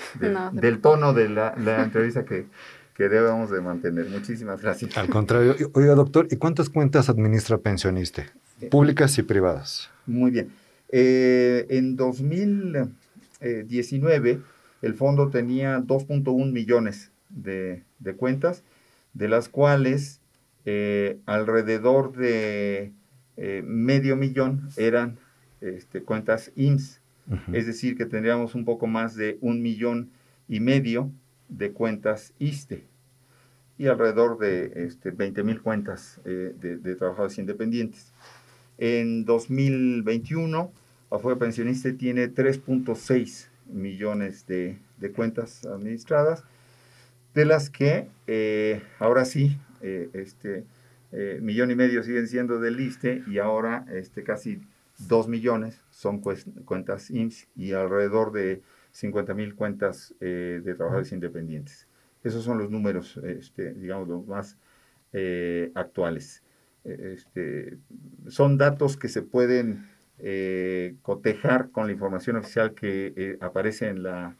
[0.52, 2.46] del tono de la, entrevista que,
[2.94, 4.08] que, debemos de mantener.
[4.08, 4.98] Muchísimas gracias.
[4.98, 8.24] Al contrario, oiga doctor, ¿y cuántas cuentas administra pensionista?
[8.68, 9.90] Públicas y privadas.
[10.06, 10.50] Muy bien.
[10.88, 14.40] Eh, en 2019
[14.82, 18.64] el fondo tenía 2.1 millones de, de, cuentas,
[19.14, 20.19] de las cuales
[20.64, 22.92] eh, alrededor de
[23.36, 25.18] eh, medio millón eran
[25.60, 27.00] este, cuentas IMSS
[27.52, 30.10] es decir, que tendríamos un poco más de un millón
[30.48, 31.10] y medio
[31.48, 32.84] de cuentas ISTE
[33.78, 38.12] y alrededor de este, 20 mil cuentas eh, de, trabajadores independientes.
[38.78, 40.72] En 2021,
[41.10, 44.78] Afuera Pensionista tiene 3.6 millones de,
[45.14, 46.44] cuentas administradas,
[47.34, 50.64] de las que eh, ahora sí, eh, este,
[51.40, 54.60] millón y medio siguen siendo del ISTE y ahora este, casi
[55.08, 58.62] 2 millones son cuentas IMSS y alrededor de
[58.92, 61.86] 50 mil cuentas eh, de trabajadores independientes.
[62.22, 64.56] Esos son los números, este, digamos, los más
[65.12, 66.42] eh, actuales.
[66.84, 67.78] Este,
[68.28, 69.88] son datos que se pueden
[70.18, 74.36] eh, cotejar con la información oficial que aparece en la,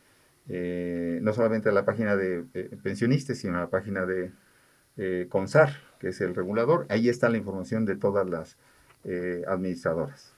[0.47, 2.43] no solamente en la página de
[2.83, 4.33] pensionistas, sino en la página de
[5.29, 6.87] CONSAR, que es el regulador.
[6.89, 8.57] Ahí está la información de todas las
[9.47, 10.35] administradoras.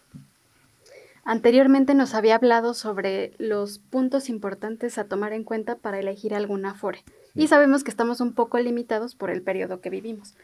[1.24, 6.70] Anteriormente nos había hablado sobre los puntos importantes a tomar en cuenta para elegir alguna
[6.70, 7.04] Afore.
[7.34, 10.34] Y sabemos que estamos un poco limitados por el periodo que vivimos.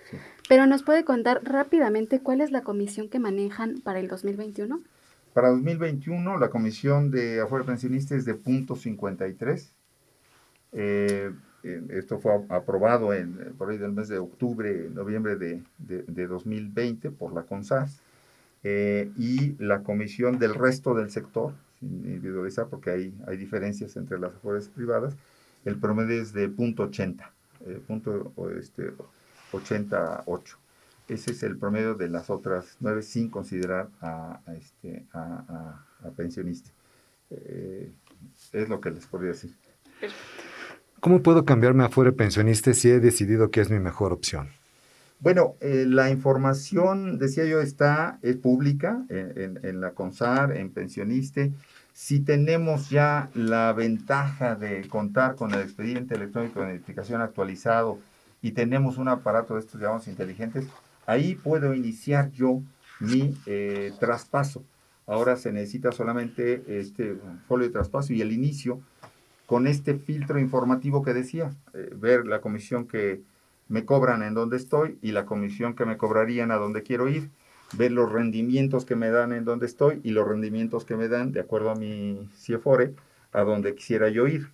[0.48, 4.80] Pero nos puede contar rápidamente cuál es la comisión que manejan para el 2021?
[5.34, 9.72] Para 2021 la comisión de Afore Pensionista es de punto 53.
[10.72, 11.32] Eh,
[11.74, 16.26] eh, esto fue aprobado en, por ahí del mes de octubre, noviembre de, de, de
[16.26, 18.00] 2020 por la CONSAS
[18.64, 24.18] eh, y la comisión del resto del sector, sin individualizar porque hay, hay diferencias entre
[24.18, 25.14] las afueras privadas,
[25.64, 27.32] el promedio es de punto 80,
[27.66, 28.92] eh, punto este,
[29.52, 30.58] 88.
[31.08, 35.84] Ese es el promedio de las otras nueve sin considerar a, este, a,
[36.16, 36.72] pensionistas.
[37.30, 37.90] Eh,
[38.52, 39.54] es lo que les podría decir.
[41.00, 44.48] ¿Cómo puedo cambiarme afuera pensionista si he decidido que es mi mejor opción?
[45.20, 51.52] Bueno, eh, la información, decía yo, está, es pública en, la CONSAR, en Pensioniste.
[51.92, 57.98] Si tenemos ya la ventaja de contar con el expediente electrónico de identificación actualizado
[58.42, 60.66] y tenemos un aparato de estos, digamos, inteligentes,
[61.06, 62.62] ahí puedo iniciar yo
[63.00, 64.62] mi eh, traspaso.
[65.06, 67.16] Ahora se necesita solamente este
[67.48, 68.80] folio de traspaso y el inicio
[69.48, 73.22] con este filtro informativo que decía, eh, ver la comisión que
[73.66, 77.30] me cobran en donde estoy y la comisión que me cobrarían a donde quiero ir,
[77.72, 81.32] ver los rendimientos que me dan en donde estoy y los rendimientos que me dan
[81.32, 82.94] de acuerdo a mi CIEFORE
[83.32, 84.50] a donde quisiera yo ir.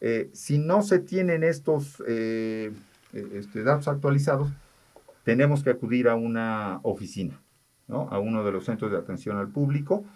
[0.00, 2.72] Eh, si no se tienen estos eh,
[3.12, 4.48] este, datos actualizados,
[5.24, 7.38] tenemos que acudir a una oficina,
[7.86, 8.08] ¿no?
[8.10, 10.06] a uno de los centros de atención al público,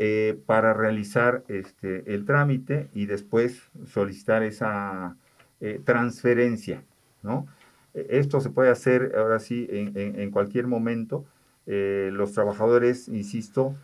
[0.00, 5.16] eh, para realizar este, el trámite y después solicitar esa
[5.60, 6.84] eh, transferencia,
[7.24, 7.48] ¿no?
[7.94, 11.24] Esto se puede hacer ahora sí en, cualquier momento.
[11.66, 13.74] Eh, los trabajadores, insisto,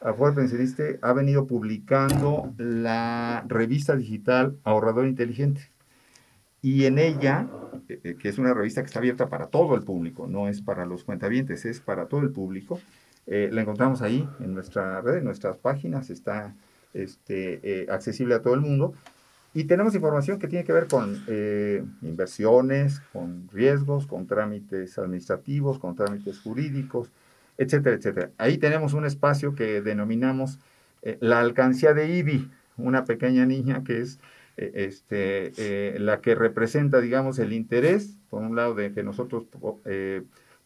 [0.02, 5.70] Afuera Pensionista ha venido publicando la revista digital Ahorrador Inteligente.
[6.64, 7.48] Y en ella,
[7.88, 10.62] eh, eh, que es una revista que está abierta para todo el público, no es
[10.62, 12.80] para los cuentavientes, es para todo el público,
[13.34, 16.54] eh, la encontramos ahí en nuestra red, en nuestras páginas, está
[16.94, 18.94] este, eh, accesible a todo el mundo.
[19.54, 25.80] Y tenemos información que tiene que ver con eh, inversiones, con riesgos, con trámites administrativos,
[25.80, 27.10] con trámites jurídicos,
[27.58, 28.32] etcétera, etcétera.
[28.38, 30.60] Ahí tenemos un espacio que denominamos
[31.22, 34.20] la alcancía de IBI, una pequeña niña que es
[34.58, 39.46] este, la que representa, digamos, el interés, por un lado, de que nosotros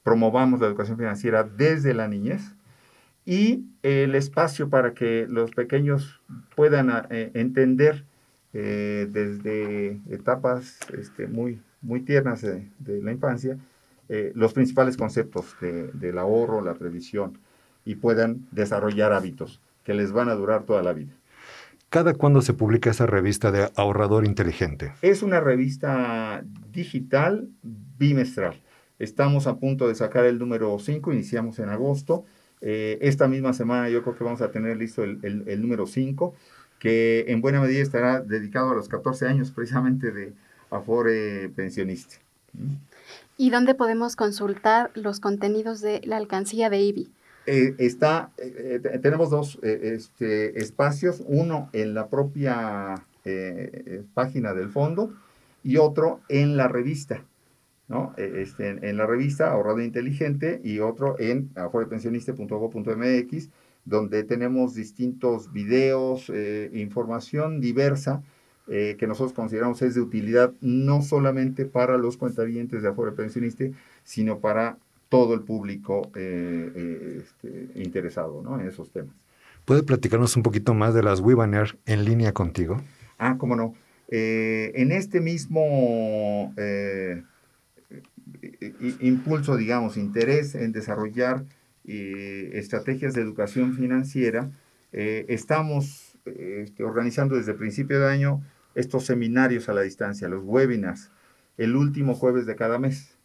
[0.06, 2.56] promovamos la educación financiera desde la niñez
[3.26, 6.22] y el espacio para que los pequeños
[6.56, 8.06] puedan eh, entender
[8.53, 12.70] eh, desde etapas este, muy, muy tiernas de,
[13.01, 13.58] la infancia
[14.08, 17.39] eh, los principales conceptos del ahorro, la previsión
[17.84, 21.14] y puedan desarrollar hábitos que les van a durar toda la vida.
[21.89, 24.93] ¿Cada cuándo se publica esa revista de Ahorrador Inteligente?
[25.01, 27.49] Es una revista digital
[27.97, 28.62] bimestral.
[28.97, 32.25] Estamos a punto de sacar el número 5, iniciamos en agosto.
[32.61, 36.33] Eh, esta misma semana yo creo que vamos a tener listo el, el, número 5,
[36.79, 40.33] que en buena medida estará dedicado a los 14 años precisamente de
[40.71, 42.15] Afore Pensionista.
[43.37, 47.09] ¿Y dónde podemos consultar los contenidos de la alcancía de IBI?
[47.47, 53.05] Eh, está, eh, tenemos dos este, espacios, uno en la propia
[54.13, 55.11] página del fondo
[55.63, 57.23] y otro en la revista.
[57.88, 58.13] ¿No?
[58.17, 63.49] E, este, en, la revista Ahorrado Inteligente y otro en aforepensionista.gov.mx,
[63.86, 68.23] donde tenemos distintos videos, eh, información diversa
[68.67, 73.65] eh, que nosotros consideramos es de utilidad no solamente para los cuentavientes de Afore Pensionista,
[74.03, 74.79] sino para
[75.09, 79.13] todo el público eh, este, interesado en esos temas.
[79.65, 82.81] ¿Puede platicarnos un poquito más de las Webinar en línea contigo?
[83.19, 83.75] Ah, cómo no.
[84.09, 86.53] en este mismo
[88.99, 91.45] impulso, digamos, interés en desarrollar
[91.85, 94.51] eh, estrategias de educación financiera,
[94.91, 98.43] eh, estamos este, organizando desde principio de año
[98.73, 101.11] estos seminarios a la distancia, los webinars,
[101.57, 103.17] el último jueves de cada mes.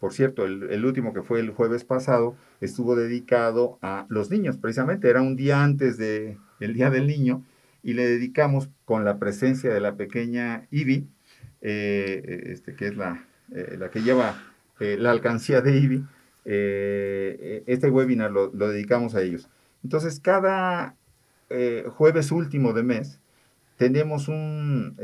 [0.00, 5.08] Por cierto, el, último que fue el jueves pasado estuvo dedicado a los niños, precisamente
[5.08, 7.44] era un día antes del Día del Niño
[7.82, 11.08] y le dedicamos con la presencia de la pequeña Ivy,
[11.62, 13.24] eh, este, que es la,
[13.54, 14.34] la que lleva
[14.80, 16.04] eh, la alcancía de IBI,
[16.44, 19.48] eh, este webinar lo, dedicamos a ellos.
[19.84, 20.96] Entonces, cada
[21.48, 23.20] eh, jueves último de mes
[23.76, 24.96] tenemos un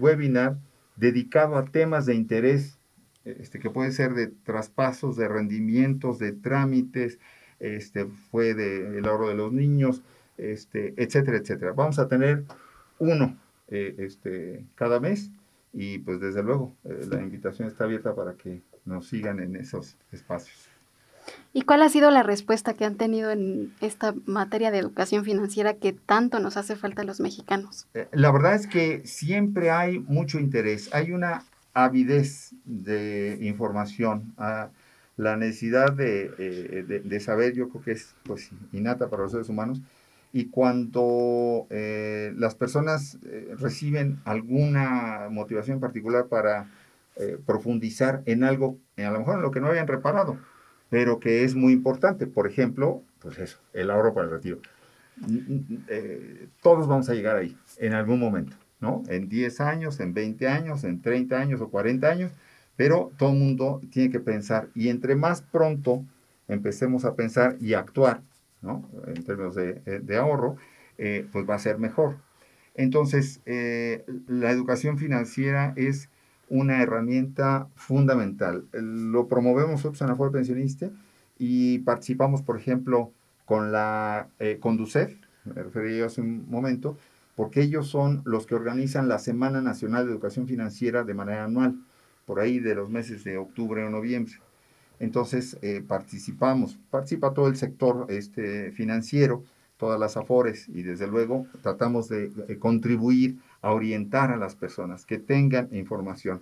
[0.00, 0.58] webinar
[0.96, 2.78] dedicado a temas de interés,
[3.24, 7.18] este, que puede ser de traspasos, de rendimientos, de trámites,
[7.58, 10.02] este, fue del ahorro de los niños,
[10.36, 11.72] este, etcétera, etcétera.
[11.72, 12.44] Vamos a tener
[12.98, 13.36] uno
[13.68, 15.30] este, cada mes
[15.76, 20.70] y pues desde luego la invitación está abierta para que nos sigan en esos espacios.
[21.52, 25.74] ¿Y cuál ha sido la respuesta que han tenido en esta materia de educación financiera
[25.74, 27.88] que tanto nos hace falta a los mexicanos?
[27.94, 34.68] Eh, la verdad es que siempre hay mucho interés, hay una avidez de información, ah,
[35.16, 39.48] la necesidad eh, de, de, saber, yo creo que es pues, innata para los seres
[39.48, 39.80] humanos,
[40.36, 43.18] y cuando eh, las personas
[43.58, 46.68] reciben alguna motivación particular para
[47.46, 50.36] profundizar en algo, a lo mejor en lo que no habían reparado,
[50.90, 52.26] pero que es muy importante.
[52.26, 54.58] Por ejemplo, pues eso, el ahorro para el retiro.
[55.88, 59.02] Eh, todos vamos a llegar ahí en algún momento, ¿no?
[59.08, 62.32] En 10 años, en 20 años, en 30 años o 40 años,
[62.76, 66.04] pero todo el mundo tiene que pensar y entre más pronto
[66.48, 68.20] empecemos a pensar y actuar,
[68.66, 68.88] ¿no?
[69.06, 70.56] En términos de, eh, ahorro,
[70.98, 72.16] eh, pues va a ser mejor.
[72.74, 76.10] Entonces, la educación financiera es
[76.48, 78.66] una herramienta fundamental.
[78.72, 80.90] Lo promovemos nosotros en la Foro Pensionista
[81.38, 83.12] y participamos, por ejemplo,
[83.44, 85.14] con la eh, Conducef,
[85.44, 86.98] me referí hace un momento,
[87.36, 91.76] porque ellos son los que organizan la Semana Nacional de Educación Financiera de manera anual,
[92.24, 94.34] por ahí de los meses de octubre o noviembre.
[94.98, 99.44] Entonces eh, participamos, participa todo el sector este, financiero,
[99.76, 105.18] todas las AFORES y desde luego tratamos de contribuir a orientar a las personas que
[105.18, 106.40] tengan información.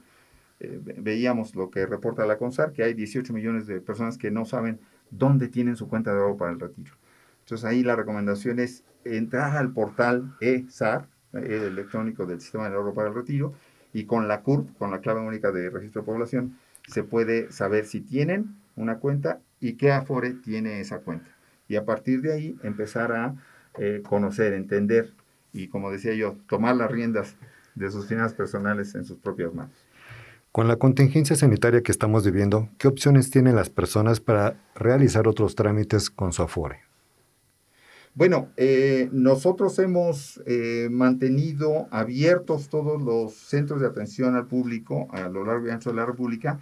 [0.60, 4.44] Eh, veíamos lo que reporta la CONSAR, que hay 18 millones de personas que no
[4.44, 4.78] saben
[5.10, 6.94] dónde tienen su cuenta de ahorro para el retiro.
[7.40, 12.94] Entonces ahí la recomendación es entrar al portal ESAR, el electrónico del Sistema de Ahorro
[12.94, 13.52] para el Retiro,
[13.92, 17.86] y con la CURP, con la clave única de registro de población, se puede saber
[17.86, 21.34] si tienen una cuenta y qué Afore tiene esa cuenta
[21.68, 23.34] y a partir de ahí empezar a
[23.78, 25.12] eh, conocer, entender
[25.52, 27.36] y, como decía yo, tomar las riendas
[27.74, 29.74] de sus finanzas personales en sus propias manos.
[30.52, 35.56] Con la contingencia sanitaria que estamos viviendo, ¿qué opciones tienen las personas para realizar otros
[35.56, 36.80] trámites con su Afore?
[38.14, 45.28] Bueno, eh, nosotros hemos eh, mantenido abiertos todos los centros de atención al público a
[45.28, 46.60] lo largo y ancho de la República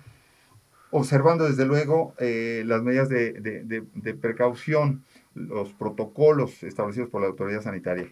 [0.93, 5.03] observando desde luego eh, las medidas de, precaución,
[5.34, 8.09] los protocolos establecidos por la autoridad sanitaria.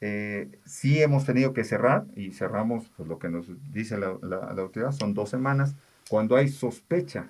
[0.00, 4.08] Eh, sí hemos tenido que cerrar y cerramos, pues lo que nos dice la,
[4.56, 5.76] autoridad, son dos semanas.
[6.08, 7.26] Cuando hay sospecha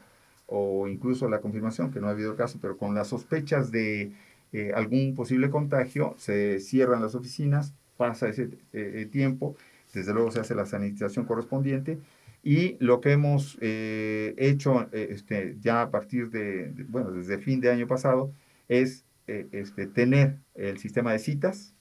[0.47, 4.13] o incluso la confirmación, que no ha habido caso, pero con las sospechas de
[4.53, 8.47] eh, algún posible contagio, se cierran las oficinas, pasa ese
[9.11, 9.57] tiempo,
[9.93, 11.99] desde luego se hace la sanitización correspondiente
[12.45, 17.61] y lo que hemos eh, hecho eh, este, ya a partir de, bueno, desde fin
[17.61, 18.33] de año pasado,
[18.69, 21.75] es eh, este, tener el sistema de citas,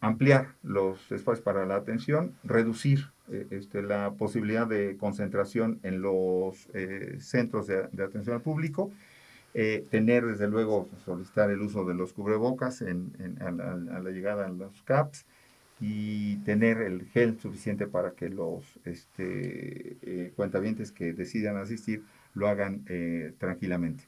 [0.00, 3.10] ampliar los espacios para la atención, reducir
[3.50, 6.66] este, la posibilidad de concentración en los
[7.18, 8.90] centros de, atención al público,
[9.52, 13.50] tener desde luego, solicitar el uso de los cubrebocas en, a,
[14.00, 15.26] la, llegada a los CAPS,
[15.80, 22.02] y tener el gel suficiente para que los este, eh, cuentavientes que decidan asistir
[22.34, 24.04] lo hagan eh, tranquilamente.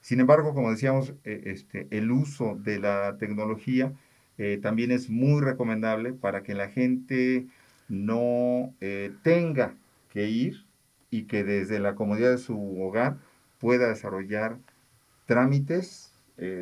[0.00, 3.92] Sin embargo, como decíamos, eh, este, el uso de la tecnología
[4.60, 7.46] también es muy recomendable para que la gente
[7.88, 8.74] no
[9.22, 9.76] tenga
[10.10, 10.64] que ir
[11.10, 13.18] y que desde la comodidad de su hogar
[13.60, 14.58] pueda desarrollar
[15.26, 16.12] trámites,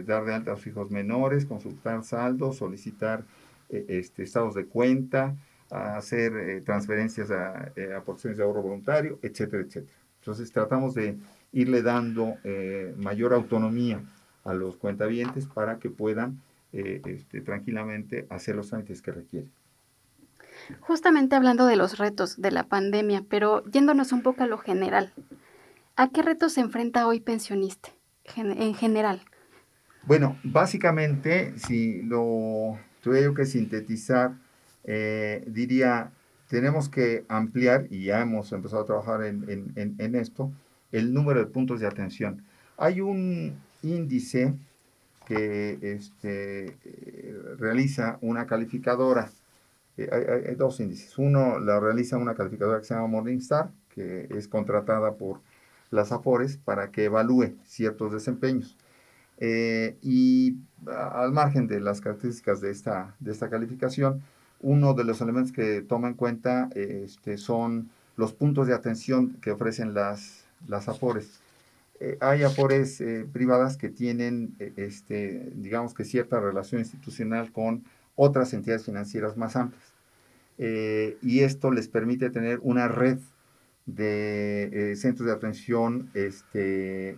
[0.05, 3.40] dar de alta a sus hijos menores, consultar saldos, solicitar eh,
[3.71, 5.37] este, estados de cuenta,
[5.71, 9.97] a hacer eh, transferencias a, eh, aportaciones de ahorro voluntario, etcétera, etcétera.
[10.21, 11.17] Entonces tratamos de
[11.53, 12.37] irle dando
[12.99, 14.01] mayor autonomía
[14.45, 16.41] a los cuentavientes para que puedan
[16.73, 19.51] este, tranquilamente hacer los trámites que requieren.
[20.81, 25.13] Justamente hablando de los retos de la pandemia, pero yéndonos un poco a lo general,
[25.97, 27.89] ¿a qué retos se enfrenta hoy pensionista
[28.37, 29.23] en general?
[30.07, 34.37] Bueno, básicamente, si lo tuve que sintetizar,
[34.85, 36.13] eh, diría,
[36.49, 40.53] tenemos que ampliar, y ya hemos empezado a trabajar en, esto,
[40.93, 42.43] el número de puntos de atención.
[42.77, 44.55] Hay un índice
[45.27, 46.77] que este,
[47.59, 49.31] realiza una calificadora,
[49.97, 51.17] eh, hay, dos índices.
[51.19, 55.41] Uno la realiza una calificadora que se llama Morningstar, que es contratada por
[55.91, 58.77] las AFORES para que evalúe ciertos desempeños.
[59.41, 64.23] Eh, y al margen de las características de esta, de esta calificación,
[64.61, 69.51] uno de los elementos que toma en cuenta este, son los puntos de atención que
[69.51, 71.41] ofrecen las, las AFORES.
[72.01, 77.85] Eh, hay AFORES eh, privadas que tienen, este, digamos que cierta relación institucional con
[78.17, 79.95] otras entidades financieras más amplias.
[80.59, 83.19] y esto les permite tener una red
[83.87, 87.17] de centros de atención este,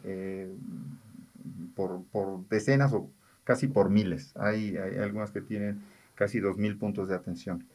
[1.75, 3.11] por, por, decenas o
[3.45, 4.33] casi por miles.
[4.37, 5.83] Hay, hay algunas que tienen
[6.14, 7.66] casi 2.000 puntos de atención.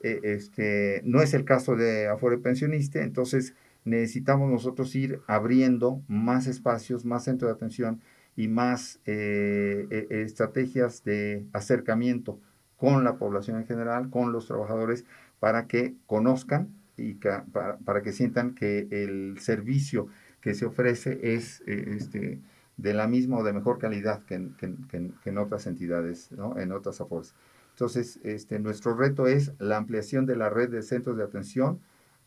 [0.00, 7.04] este, no es el caso de Afore Pensionista, entonces necesitamos nosotros ir abriendo más espacios,
[7.04, 8.00] más centros de atención
[8.36, 12.38] y más eh, e, estrategias de acercamiento
[12.76, 15.04] con la población en general, con los trabajadores,
[15.38, 20.08] para que conozcan y para, que sientan que el servicio
[20.40, 22.40] que se ofrece es eh, este,
[22.76, 26.58] de la misma o de mejor calidad que en, otras entidades, ¿no?
[26.58, 27.34] en otras AFORs.
[27.70, 31.80] Entonces, este, nuestro reto es la ampliación de la red de centros de atención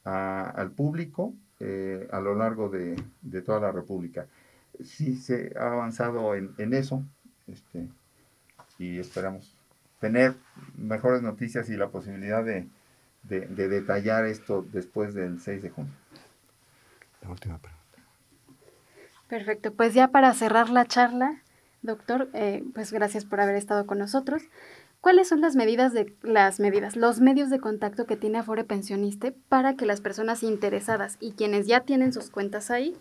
[0.04, 2.96] al público eh, a lo largo de,
[3.46, 4.28] toda la República.
[4.84, 7.04] Sí se ha avanzado en, eso
[7.48, 7.88] este,
[8.80, 9.56] y esperamos
[10.00, 10.34] tener
[10.76, 12.68] mejores noticias y la posibilidad de,
[13.24, 15.94] detallar esto después del 6 de junio.
[17.22, 17.83] La última pregunta.
[19.34, 21.42] Perfecto, pues ya para cerrar la charla,
[21.82, 24.44] doctor, eh, pues gracias por haber estado con nosotros.
[25.02, 29.34] ¿Cuáles son las medidas de las medidas, los medios de contacto que tiene Afore Pensioniste
[29.50, 32.96] para que las personas interesadas y quienes ya tienen sus cuentas ahí,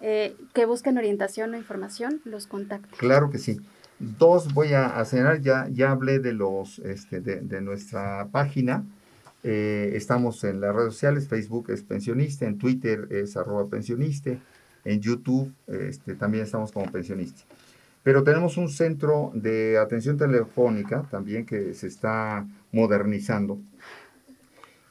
[0.00, 2.96] eh, que busquen orientación o información, los contacten?
[2.96, 3.60] Claro que sí.
[3.98, 8.86] Dos voy a hacer, ya, ya hablé de los este, de, nuestra página.
[9.42, 14.40] Eh, estamos en las redes sociales, Facebook es pensionista, en Twitter es arroba pensioniste,
[14.84, 17.42] en YouTube este, también estamos como pensionista.
[18.02, 23.58] Pero tenemos un centro de atención telefónica también que se está modernizando.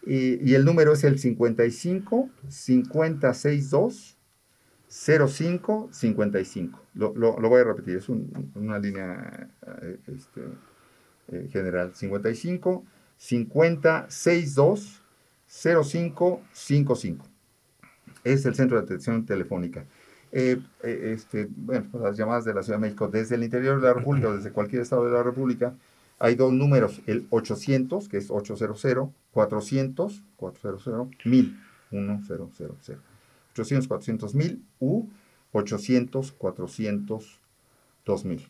[0.06, 4.18] Y, el número es el 55 562
[4.90, 6.82] 05 55.
[6.96, 9.50] Lo, lo, voy a repetir, es una línea
[9.82, 10.42] eh, este,
[11.30, 11.94] eh, general.
[11.96, 12.84] 55
[13.18, 15.02] 50 62
[15.48, 17.33] 05 55.
[18.24, 19.86] Es el centro de atención telefónica.
[20.32, 23.80] Eh, eh, este, bueno, pues, las llamadas de la Ciudad de México desde el interior
[23.80, 25.76] de la República desde cualquier estado de la República,
[26.18, 31.60] hay dos números, el 800, que es 800, 400, 400, 1000,
[31.92, 33.00] 1000.
[33.54, 35.08] 800, 400, 1000 u
[35.52, 37.40] 800, 400,
[38.06, 38.50] 2000.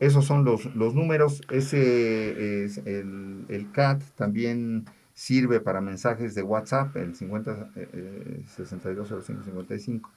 [0.00, 1.42] Esos son los, los números.
[1.50, 4.84] Ese es el, el, CAT también
[5.14, 10.10] sirve para mensajes de WhatsApp, el 50 eh, 620555.